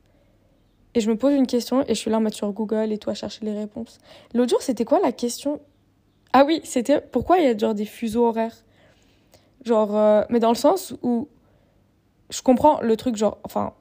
et 0.94 1.00
je 1.00 1.10
me 1.10 1.18
pose 1.18 1.34
une 1.34 1.48
question 1.48 1.84
et 1.84 1.90
je 1.90 2.00
suis 2.00 2.12
là 2.12 2.18
en 2.18 2.22
mode 2.22 2.34
sur 2.34 2.52
Google 2.52 2.92
et 2.92 3.00
à 3.06 3.14
chercher 3.14 3.46
les 3.46 3.58
réponses. 3.58 4.00
L'autre 4.34 4.52
jour, 4.52 4.62
c'était 4.62 4.86
quoi 4.86 5.00
la 5.00 5.12
question? 5.12 5.60
Ah 6.34 6.44
oui, 6.46 6.62
c'était 6.64 7.02
pourquoi 7.02 7.40
il 7.40 7.46
y 7.46 7.48
a 7.48 7.58
genre 7.58 7.74
des 7.74 7.86
fuseaux 7.86 8.26
horaires? 8.28 8.56
Genre, 9.66 9.96
euh, 9.96 10.24
mais 10.30 10.40
dans 10.40 10.50
le 10.50 10.56
sens 10.56 10.94
où 11.02 11.28
je 12.30 12.42
comprends 12.42 12.82
le 12.82 12.96
truc, 12.98 13.16
genre, 13.16 13.40
enfin, 13.44 13.74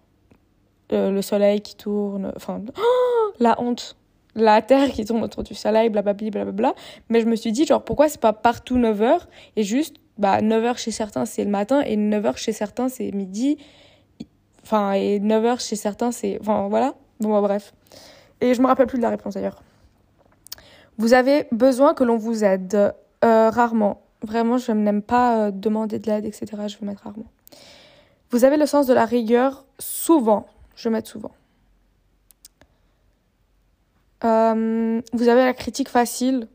euh, 0.93 1.11
le 1.11 1.23
soleil 1.23 1.61
qui 1.61 1.77
tourne, 1.77 2.33
enfin, 2.37 2.63
oh, 2.79 3.33
la 3.41 3.61
honte, 3.61 3.97
la 4.35 4.63
terre 4.63 4.91
qui 4.91 5.05
tourne 5.05 5.25
autour 5.25 5.43
du 5.43 5.55
soleil, 5.55 5.89
blablabla, 5.89 6.31
blablabla. 6.31 6.75
Mais 7.09 7.21
je 7.21 7.27
me 7.27 7.37
suis 7.37 7.53
dit, 7.53 7.65
genre, 7.65 7.83
pourquoi 7.83 8.09
c'est 8.09 8.21
pas 8.21 8.33
partout 8.33 8.79
9h 8.79 9.21
et 9.57 9.63
juste, 9.63 9.97
bah, 10.19 10.41
9h 10.41 10.79
chez 10.79 10.91
certains 10.91 11.27
c'est 11.27 11.45
le 11.45 11.51
matin 11.51 11.81
et 11.83 11.97
9h 11.97 12.37
chez 12.37 12.53
certains 12.53 12.89
c'est 12.89 13.11
midi. 13.13 13.59
Enfin, 14.63 14.93
et 14.93 15.21
9h 15.21 15.61
chez 15.67 15.77
certains 15.77 16.13
c'est. 16.13 16.39
Enfin, 16.41 16.69
voilà. 16.69 16.95
Bon, 17.21 17.31
bah, 17.31 17.41
bref. 17.41 17.73
Et 18.41 18.55
je 18.55 18.61
me 18.61 18.67
rappelle 18.67 18.87
plus 18.87 18.99
de 18.99 19.03
la 19.03 19.11
réponse 19.11 19.35
d'ailleurs. 19.35 19.63
Vous 20.99 21.13
avez 21.13 21.47
besoin 21.53 21.95
que 21.95 22.05
l'on 22.05 22.17
vous 22.17 22.45
aide 22.45 22.95
Euh, 23.25 23.51
Rarement. 23.51 24.03
Vraiment, 24.23 24.59
je 24.59 24.73
n'aime 24.73 25.03
pas 25.03 25.47
euh, 25.47 25.51
demander 25.51 25.99
de 25.99 26.07
l'aide, 26.11 26.25
etc. 26.25 26.47
Je 26.69 26.79
vais 26.79 26.87
mettre 26.87 27.03
rarement. 27.05 27.27
Vous 28.31 28.45
avez 28.45 28.57
le 28.57 28.67
sens 28.67 28.87
de 28.87 28.95
la 28.95 29.05
rigueur 29.05 29.65
Souvent. 29.79 30.47
Je 30.77 30.89
mettre 30.89 31.09
souvent. 31.09 31.33
Euh, 34.25 35.01
vous 35.13 35.29
avez 35.29 35.45
la 35.45 35.55
critique 35.55 35.89
facile 35.89 36.49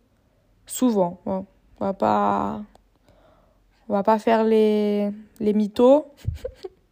Souvent. 0.65 1.19
On 1.25 1.45
va 1.79 1.93
pas. 1.93 2.61
On 3.89 3.93
va 3.93 4.03
pas 4.03 4.19
faire 4.19 4.45
les, 4.45 5.11
les 5.39 5.53
mythos. 5.53 6.05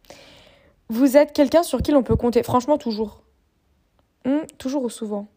vous 0.90 1.16
êtes 1.16 1.32
quelqu'un 1.32 1.62
sur 1.62 1.80
qui 1.80 1.92
l'on 1.92 2.02
peut 2.02 2.16
compter. 2.16 2.42
Franchement, 2.42 2.76
toujours. 2.76 3.22
Hmm, 4.26 4.44
toujours 4.58 4.82
ou 4.82 4.90
souvent. 4.90 5.28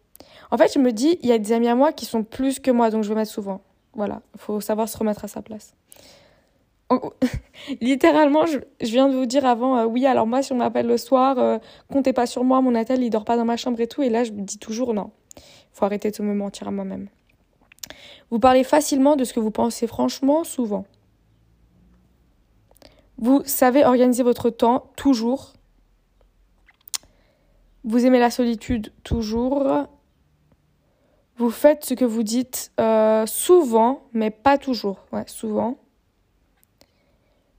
En 0.51 0.57
fait, 0.57 0.73
je 0.73 0.79
me 0.79 0.91
dis, 0.91 1.17
il 1.21 1.29
y 1.29 1.31
a 1.31 1.37
des 1.37 1.53
amis 1.53 1.69
à 1.69 1.75
moi 1.75 1.93
qui 1.93 2.05
sont 2.05 2.23
plus 2.23 2.59
que 2.59 2.69
moi, 2.69 2.89
donc 2.89 3.03
je 3.03 3.09
vais 3.09 3.15
mettre 3.15 3.31
souvent. 3.31 3.61
Voilà, 3.93 4.21
il 4.35 4.39
faut 4.39 4.59
savoir 4.59 4.89
se 4.89 4.97
remettre 4.97 5.23
à 5.23 5.27
sa 5.27 5.41
place. 5.41 5.73
Littéralement, 7.81 8.45
je, 8.45 8.59
viens 8.81 9.09
de 9.09 9.15
vous 9.15 9.25
dire 9.25 9.45
avant, 9.45 9.77
euh, 9.77 9.85
oui, 9.85 10.05
alors 10.05 10.27
moi, 10.27 10.41
si 10.41 10.51
on 10.53 10.57
m'appelle 10.57 10.87
le 10.87 10.97
soir, 10.97 11.37
euh, 11.37 11.57
comptez 11.91 12.13
pas 12.13 12.25
sur 12.25 12.43
moi, 12.43 12.61
mon 12.61 12.75
attel, 12.75 13.03
il 13.03 13.09
dort 13.09 13.25
pas 13.25 13.37
dans 13.37 13.45
ma 13.45 13.57
chambre 13.57 13.79
et 13.79 13.87
tout. 13.87 14.01
Et 14.03 14.09
là, 14.09 14.23
je 14.23 14.31
me 14.31 14.41
dis 14.41 14.57
toujours 14.57 14.93
non. 14.93 15.11
Il 15.37 15.41
faut 15.73 15.85
arrêter 15.85 16.11
de 16.11 16.23
me 16.23 16.33
mentir 16.33 16.67
à 16.67 16.71
moi-même. 16.71 17.07
Vous 18.29 18.39
parlez 18.39 18.63
facilement 18.63 19.15
de 19.15 19.23
ce 19.23 19.33
que 19.33 19.39
vous 19.39 19.51
pensez 19.51 19.87
franchement, 19.87 20.43
souvent. 20.43 20.85
Vous 23.17 23.41
savez 23.45 23.85
organiser 23.85 24.23
votre 24.23 24.49
temps, 24.49 24.91
toujours. 24.95 25.53
Vous 27.83 28.05
aimez 28.05 28.19
la 28.19 28.31
solitude, 28.31 28.91
toujours. 29.03 29.87
Vous 31.37 31.49
faites 31.49 31.83
ce 31.83 31.93
que 31.93 32.05
vous 32.05 32.23
dites 32.23 32.71
euh, 32.79 33.25
souvent, 33.25 34.03
mais 34.13 34.29
pas 34.29 34.57
toujours. 34.57 34.99
Ouais, 35.11 35.23
souvent. 35.27 35.77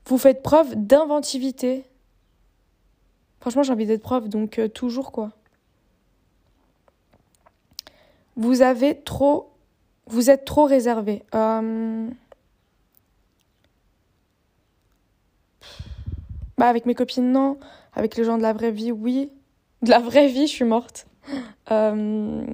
Vous 0.07 0.19
faites 0.19 0.43
preuve 0.43 0.75
d'inventivité. 0.77 1.85
Franchement, 3.41 3.63
j'ai 3.63 3.73
envie 3.73 3.87
d'être 3.87 4.03
preuve, 4.03 4.29
donc 4.29 4.59
euh, 4.59 4.69
toujours 4.69 5.13
quoi. 5.13 5.33
Vous 8.37 8.63
avez 8.63 9.01
trop. 9.01 9.53
Vous 10.07 10.29
êtes 10.29 10.45
trop 10.45 10.65
réservé. 10.65 11.23
Euh, 11.35 12.09
bah, 16.59 16.69
avec 16.69 16.85
mes 16.85 16.95
copines, 16.95 17.33
non. 17.33 17.59
Avec 17.95 18.17
les 18.17 18.25
gens 18.25 18.37
de 18.37 18.43
la 18.43 18.53
vraie 18.53 18.73
vie, 18.73 18.93
oui. 18.93 19.31
De 19.83 19.91
la 19.91 20.01
vraie 20.01 20.29
vie, 20.29 20.47
je 20.47 20.53
suis 20.53 20.65
morte. 20.65 21.07
Euh, 21.71 22.45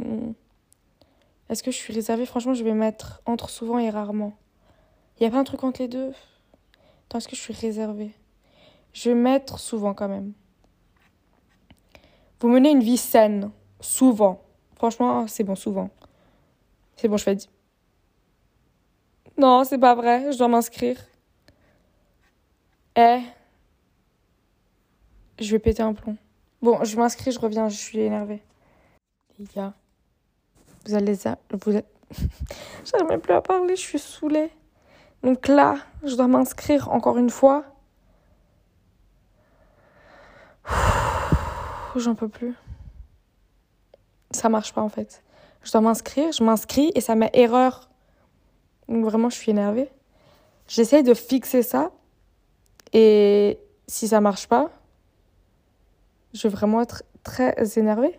est-ce 1.49 1.63
que 1.63 1.71
je 1.71 1.77
suis 1.77 1.93
réservée? 1.93 2.27
Franchement, 2.27 2.55
je 2.55 2.63
vais 2.63 2.75
mettre 2.75 3.23
entre 3.27 3.51
souvent 3.51 3.79
et 3.79 3.91
rarement. 3.91 4.35
Il 5.19 5.27
a 5.27 5.31
pas 5.31 5.39
un 5.39 5.45
truc 5.45 5.65
entre 5.65 5.83
les 5.83 5.89
deux 5.89 6.13
est-ce 7.19 7.29
que 7.29 7.37
je 7.37 7.41
suis 7.41 7.55
réservée 7.55 8.13
Je 8.93 9.11
vais 9.11 9.15
mettre 9.15 9.59
souvent 9.59 9.95
quand 9.95 10.09
même. 10.09 10.33
Vous 12.41 12.49
menez 12.49 12.71
une 12.71 12.83
vie 12.83 12.97
saine, 12.97 13.51
souvent. 13.81 14.43
Franchement, 14.77 15.27
c'est 15.27 15.45
bon, 15.45 15.55
souvent. 15.55 15.91
C'est 16.97 17.09
bon, 17.09 17.17
je 17.17 17.25
fais. 17.25 17.37
Non, 19.37 19.65
c'est 19.65 19.79
pas 19.79 19.95
vrai, 19.95 20.33
je 20.33 20.39
dois 20.39 20.49
m'inscrire. 20.49 20.99
Eh. 22.97 23.21
Je 25.39 25.51
vais 25.53 25.59
péter 25.59 25.83
un 25.83 25.95
plomb. 25.95 26.17
Bon, 26.63 26.85
je 26.85 26.97
m'inscris, 26.97 27.33
je 27.33 27.39
reviens, 27.39 27.69
je 27.69 27.77
suis 27.77 27.99
énervée. 27.99 28.43
Les 29.39 29.47
gars, 29.47 29.75
vous 30.87 30.95
allez. 30.95 31.15
Vous 31.65 31.77
êtes. 31.77 31.87
J'arrive 32.85 33.09
même 33.09 33.21
plus 33.21 33.33
à 33.33 33.41
parler, 33.41 33.77
je 33.77 33.81
suis 33.81 33.99
saoulée. 33.99 34.51
Donc 35.23 35.49
là, 35.49 35.77
je 36.03 36.15
dois 36.15 36.29
m'inscrire 36.29 36.91
encore 36.91 37.19
une 37.19 37.31
fois. 37.31 37.65
J'en 41.97 42.15
peux 42.15 42.29
plus. 42.29 42.55
Ça 44.31 44.49
marche 44.49 44.73
pas 44.73 44.81
en 44.81 44.89
fait. 44.89 45.23
Je 45.63 45.73
dois 45.73 45.81
m'inscrire, 45.81 46.33
je 46.33 46.43
m'inscris 46.43 46.93
et 46.95 47.01
ça 47.01 47.15
met 47.15 47.31
erreur. 47.35 47.91
Donc 48.89 49.05
vraiment, 49.05 49.29
je 49.29 49.37
suis 49.37 49.51
énervée. 49.51 49.91
J'essaye 50.69 51.03
de 51.03 51.15
fixer 51.15 51.63
ça. 51.63 51.91
Et 52.93 53.59
si 53.87 54.09
ça 54.09 54.21
marche 54.21 54.47
pas, 54.49 54.71
je 56.33 56.43
vais 56.49 56.49
vraiment 56.49 56.81
être 56.81 57.03
très 57.23 57.55
énervée. 57.79 58.19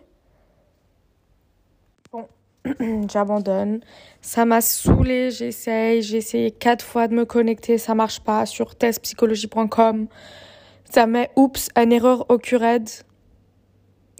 j'abandonne. 3.12 3.80
Ça 4.20 4.44
m'a 4.44 4.60
saoulé, 4.60 5.30
j'essaye, 5.30 6.02
j'ai 6.02 6.18
essayé 6.18 6.50
quatre 6.50 6.84
fois 6.84 7.08
de 7.08 7.14
me 7.14 7.24
connecter, 7.24 7.78
ça 7.78 7.94
marche 7.94 8.20
pas 8.20 8.46
sur 8.46 8.74
testpsychologie.com. 8.74 10.06
Ça 10.84 11.06
met 11.06 11.30
oups, 11.36 11.68
une 11.76 11.92
erreur 11.92 12.26
occurred. 12.30 12.88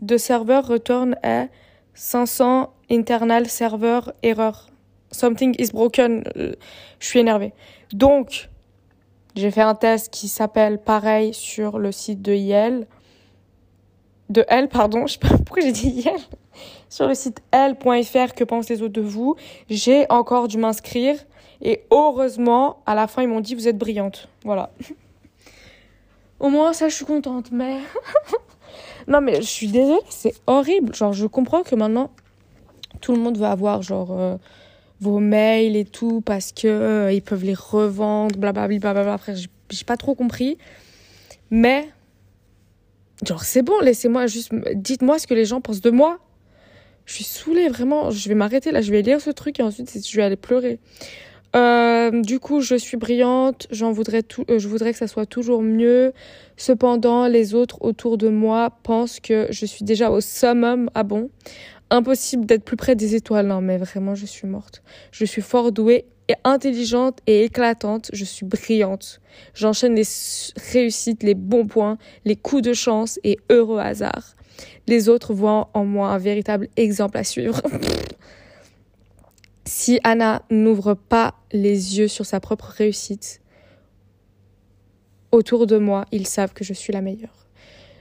De 0.01 0.17
serveur 0.17 0.67
return 0.67 1.17
à 1.23 1.47
500 1.95 2.73
internal 2.91 3.49
server 3.49 4.01
error. 4.23 4.69
Something 5.13 5.55
is 5.59 5.71
broken. 5.71 6.25
Je 6.35 7.07
suis 7.07 7.21
énervée. 7.21 7.53
Donc, 7.93 8.49
j'ai 9.37 9.51
fait 9.51 9.61
un 9.61 9.75
test 9.75 10.13
qui 10.13 10.27
s'appelle 10.29 10.79
pareil 10.79 11.35
sur 11.35 11.79
le 11.79 11.93
site 11.93 12.23
de 12.23 12.33
Yale. 12.33 12.87
De 14.31 14.45
L, 14.49 14.69
pardon. 14.69 15.07
Je 15.07 15.13
sais 15.13 15.19
pas 15.19 15.29
pourquoi 15.29 15.63
j'ai 15.63 15.73
dit 15.73 15.91
Yale 15.91 16.21
sur 16.89 17.09
le 17.09 17.15
site 17.15 17.43
l.fr 17.53 18.35
que 18.35 18.45
pensent 18.45 18.69
les 18.69 18.83
autres 18.83 18.93
de 18.93 19.01
vous? 19.01 19.37
J'ai 19.71 20.07
encore 20.11 20.49
dû 20.49 20.59
m'inscrire 20.59 21.17
et 21.63 21.85
heureusement, 21.91 22.83
à 22.87 22.95
la 22.95 23.07
fin, 23.07 23.23
ils 23.23 23.29
m'ont 23.29 23.41
dit 23.41 23.55
vous 23.55 23.69
êtes 23.69 23.79
brillante. 23.79 24.29
Voilà. 24.45 24.71
Au 26.41 26.49
moins, 26.49 26.73
ça, 26.73 26.89
je 26.89 26.95
suis 26.95 27.05
contente, 27.05 27.53
mais. 27.53 27.79
non, 29.07 29.21
mais 29.21 29.37
je 29.37 29.47
suis 29.47 29.69
désolée, 29.69 30.01
c'est 30.09 30.35
horrible. 30.49 30.93
Genre, 30.93 31.13
je 31.13 31.27
comprends 31.27 31.63
que 31.63 31.77
maintenant, 31.77 32.11
tout 33.01 33.13
le 33.13 33.19
monde 33.19 33.39
veut 33.39 33.47
avoir, 33.47 33.83
genre, 33.83 34.11
euh, 34.11 34.37
vos 35.01 35.21
mails 35.21 35.77
et 35.77 35.85
tout 35.85 36.21
parce 36.21 36.51
que 36.51 36.67
euh, 36.67 37.13
ils 37.13 37.23
peuvent 37.23 37.45
les 37.45 37.55
revendre, 37.55 38.37
blablabla. 38.37 38.79
Bla, 38.93 39.13
Après, 39.13 39.35
j'ai 39.37 39.85
pas 39.85 39.97
trop 39.97 40.17
compris. 40.17 40.59
Mais. 41.51 41.89
Genre, 43.25 43.45
c'est 43.45 43.63
bon, 43.63 43.79
laissez-moi 43.81 44.27
juste. 44.27 44.53
Dites-moi 44.75 45.21
ce 45.21 45.29
que 45.29 45.35
les 45.35 45.45
gens 45.45 45.61
pensent 45.61 45.81
de 45.81 45.91
moi. 45.91 46.19
Je 47.07 47.15
suis 47.15 47.25
saoulée, 47.25 47.69
vraiment. 47.69 48.11
Je 48.11 48.29
vais 48.29 48.35
m'arrêter 48.35 48.71
là. 48.71 48.81
Je 48.81 48.91
vais 48.91 49.03
lire 49.03 49.21
ce 49.21 49.31
truc 49.31 49.61
et 49.61 49.63
ensuite 49.63 50.07
je 50.07 50.17
vais 50.17 50.23
aller 50.23 50.37
pleurer. 50.37 50.79
Euh, 51.55 52.23
du 52.23 52.39
coup, 52.39 52.61
je 52.61 52.75
suis 52.75 52.97
brillante. 52.97 53.67
J'en 53.71 53.93
voudrais 53.93 54.23
tout. 54.23 54.45
Euh, 54.49 54.59
je 54.59 54.69
voudrais 54.69 54.93
que 54.93 54.99
ça 54.99 55.07
soit 55.07 55.27
toujours 55.27 55.63
mieux. 55.63 56.13
Cependant, 56.57 57.27
les 57.27 57.55
autres 57.55 57.83
autour 57.83 58.17
de 58.19 58.29
moi 58.29 58.71
pensent 58.83 59.21
que 59.21 59.49
je 59.51 59.67
suis 59.67 59.85
déjà 59.85 60.11
au 60.11 60.21
summum. 60.21 60.89
Ah 60.95 61.03
bon? 61.03 61.31
Impossible 61.91 62.47
d'être 62.47 62.65
plus 62.65 62.77
près 62.77 62.95
des 62.95 63.15
étoiles. 63.15 63.47
Non, 63.47 63.61
mais 63.61 63.77
vraiment, 63.77 64.15
je 64.15 64.25
suis 64.25 64.49
morte. 64.49 64.83
Je 65.11 65.25
suis 65.25 65.43
fort 65.43 65.73
douée 65.73 66.07
et 66.29 66.35
intelligente 66.45 67.19
et 67.27 67.45
éclatante. 67.45 68.09
Je 68.15 68.25
suis 68.25 68.47
brillante. 68.47 69.21
J'enchaîne 69.55 69.95
les 69.95 70.09
réussites, 70.73 71.23
les 71.23 71.35
bons 71.35 71.67
points, 71.67 71.99
les 72.25 72.37
coups 72.37 72.63
de 72.63 72.73
chance 72.73 73.21
et 73.25 73.39
heureux 73.51 73.79
hasard. 73.79 74.37
Les 74.87 75.09
autres 75.09 75.33
voient 75.33 75.71
en 75.75 75.85
moi 75.85 76.09
un 76.09 76.19
véritable 76.19 76.69
exemple 76.77 77.17
à 77.17 77.25
suivre. 77.25 77.61
si 79.65 80.01
Anna 80.05 80.43
n'ouvre 80.51 80.95
pas 80.95 81.35
les 81.53 81.99
yeux 81.99 82.09
sur 82.09 82.27
sa 82.27 82.41
propre 82.41 82.67
réussite, 82.67 83.41
autour 85.31 85.67
de 85.67 85.79
moi, 85.79 86.05
ils 86.13 86.27
savent 86.27 86.53
que 86.53 86.65
je 86.65 86.73
suis 86.73 86.93
la 86.93 87.01
meilleure. 87.01 87.47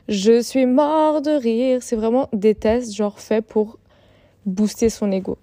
Je 0.08 0.41
suis 0.41 0.65
mort 0.65 1.22
de 1.22 1.32
rire. 1.32 1.82
C'est 1.82 1.96
vraiment 1.96 2.28
des 2.34 2.56
tests 2.56 2.94
genre 2.94 3.20
faits 3.20 3.46
pour 3.46 3.80
booster 4.46 4.89
son 4.89 5.12
ego. 5.12 5.38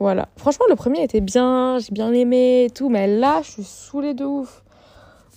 Voilà. 0.00 0.28
Franchement, 0.36 0.66
le 0.68 0.76
premier 0.76 1.02
était 1.02 1.20
bien, 1.20 1.78
j'ai 1.78 1.92
bien 1.92 2.12
aimé 2.12 2.64
et 2.64 2.70
tout, 2.70 2.88
mais 2.88 3.06
là, 3.06 3.40
je 3.42 3.50
suis 3.50 3.64
saoulée 3.64 4.14
de 4.14 4.24
ouf. 4.24 4.62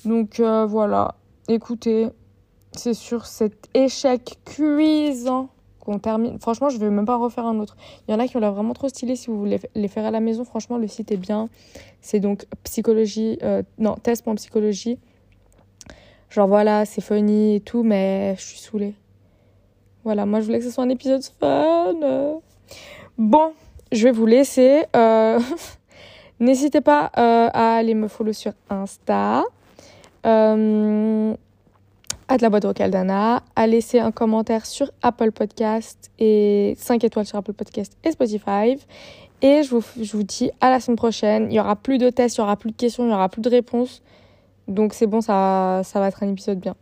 Donc 0.05 0.39
euh, 0.39 0.65
voilà. 0.65 1.15
Écoutez, 1.47 2.07
c'est 2.79 2.93
sur 2.93 3.25
cet 3.25 3.67
échec 3.73 4.37
cuisant 4.45 5.49
qu'on 5.79 5.99
termine. 5.99 6.39
Franchement, 6.39 6.69
je 6.69 6.77
ne 6.77 6.85
vais 6.85 6.89
même 6.89 7.05
pas 7.05 7.17
refaire 7.17 7.45
un 7.45 7.59
autre. 7.59 7.75
Il 8.07 8.11
y 8.11 8.13
en 8.13 8.19
a 8.19 8.27
qui 8.27 8.37
ont 8.37 8.39
l'air 8.39 8.53
vraiment 8.53 8.73
trop 8.73 8.89
stylés 8.89 9.15
si 9.15 9.27
vous 9.27 9.37
voulez 9.37 9.59
les 9.75 9.87
faire 9.87 10.05
à 10.05 10.11
la 10.11 10.19
maison. 10.19 10.43
Franchement, 10.43 10.77
le 10.77 10.87
site 10.87 11.11
est 11.11 11.17
bien. 11.17 11.49
C'est 12.01 12.19
donc 12.19 12.45
psychologie, 12.63 13.37
euh, 13.43 13.63
non, 13.77 13.95
test.psychologie. 13.95 14.97
Genre 16.29 16.47
voilà, 16.47 16.85
c'est 16.85 17.01
funny 17.01 17.55
et 17.55 17.59
tout, 17.59 17.83
mais 17.83 18.35
je 18.37 18.43
suis 18.43 18.59
saoulée. 18.59 18.93
Voilà, 20.03 20.25
moi 20.25 20.39
je 20.39 20.45
voulais 20.45 20.59
que 20.59 20.65
ce 20.65 20.71
soit 20.71 20.83
un 20.83 20.89
épisode 20.89 21.23
fun. 21.39 22.39
Bon, 23.17 23.51
je 23.91 24.03
vais 24.05 24.11
vous 24.11 24.25
laisser. 24.25 24.85
Euh, 24.95 25.39
n'hésitez 26.39 26.81
pas 26.81 27.11
euh, 27.17 27.49
à 27.51 27.75
aller 27.75 27.95
me 27.95 28.07
follow 28.07 28.33
sur 28.33 28.53
Insta. 28.69 29.43
Euh, 30.25 31.35
à 32.29 32.37
de 32.37 32.43
la 32.43 32.49
boîte 32.49 32.63
vocale 32.63 32.91
d'Anna, 32.91 33.41
à 33.55 33.67
laisser 33.67 33.99
un 33.99 34.11
commentaire 34.11 34.65
sur 34.67 34.91
Apple 35.01 35.31
Podcast 35.31 36.11
et 36.19 36.75
5 36.77 37.03
étoiles 37.03 37.25
sur 37.25 37.39
Apple 37.39 37.53
Podcast 37.53 37.97
et 38.03 38.11
Spotify. 38.11 38.77
Et 39.41 39.63
je 39.63 39.75
vous, 39.75 39.83
je 39.99 40.15
vous 40.15 40.23
dis 40.23 40.51
à 40.61 40.69
la 40.69 40.79
semaine 40.79 40.95
prochaine. 40.95 41.47
Il 41.49 41.55
y 41.55 41.59
aura 41.59 41.75
plus 41.75 41.97
de 41.97 42.09
tests, 42.11 42.37
il 42.37 42.41
y 42.41 42.43
aura 42.43 42.55
plus 42.55 42.71
de 42.71 42.75
questions, 42.75 43.05
il 43.05 43.09
y 43.09 43.13
aura 43.13 43.29
plus 43.29 43.41
de 43.41 43.49
réponses. 43.49 44.03
Donc 44.67 44.93
c'est 44.93 45.07
bon, 45.07 45.21
ça, 45.21 45.81
ça 45.83 45.99
va 45.99 46.07
être 46.07 46.21
un 46.21 46.29
épisode 46.29 46.59
bien. 46.59 46.75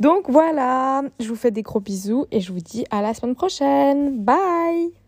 Donc 0.00 0.28
voilà, 0.28 1.02
je 1.18 1.28
vous 1.28 1.36
fais 1.36 1.50
des 1.50 1.62
gros 1.62 1.80
bisous 1.80 2.26
et 2.30 2.40
je 2.40 2.52
vous 2.52 2.60
dis 2.60 2.84
à 2.90 3.00
la 3.00 3.14
semaine 3.14 3.34
prochaine. 3.34 4.22
Bye 4.22 5.01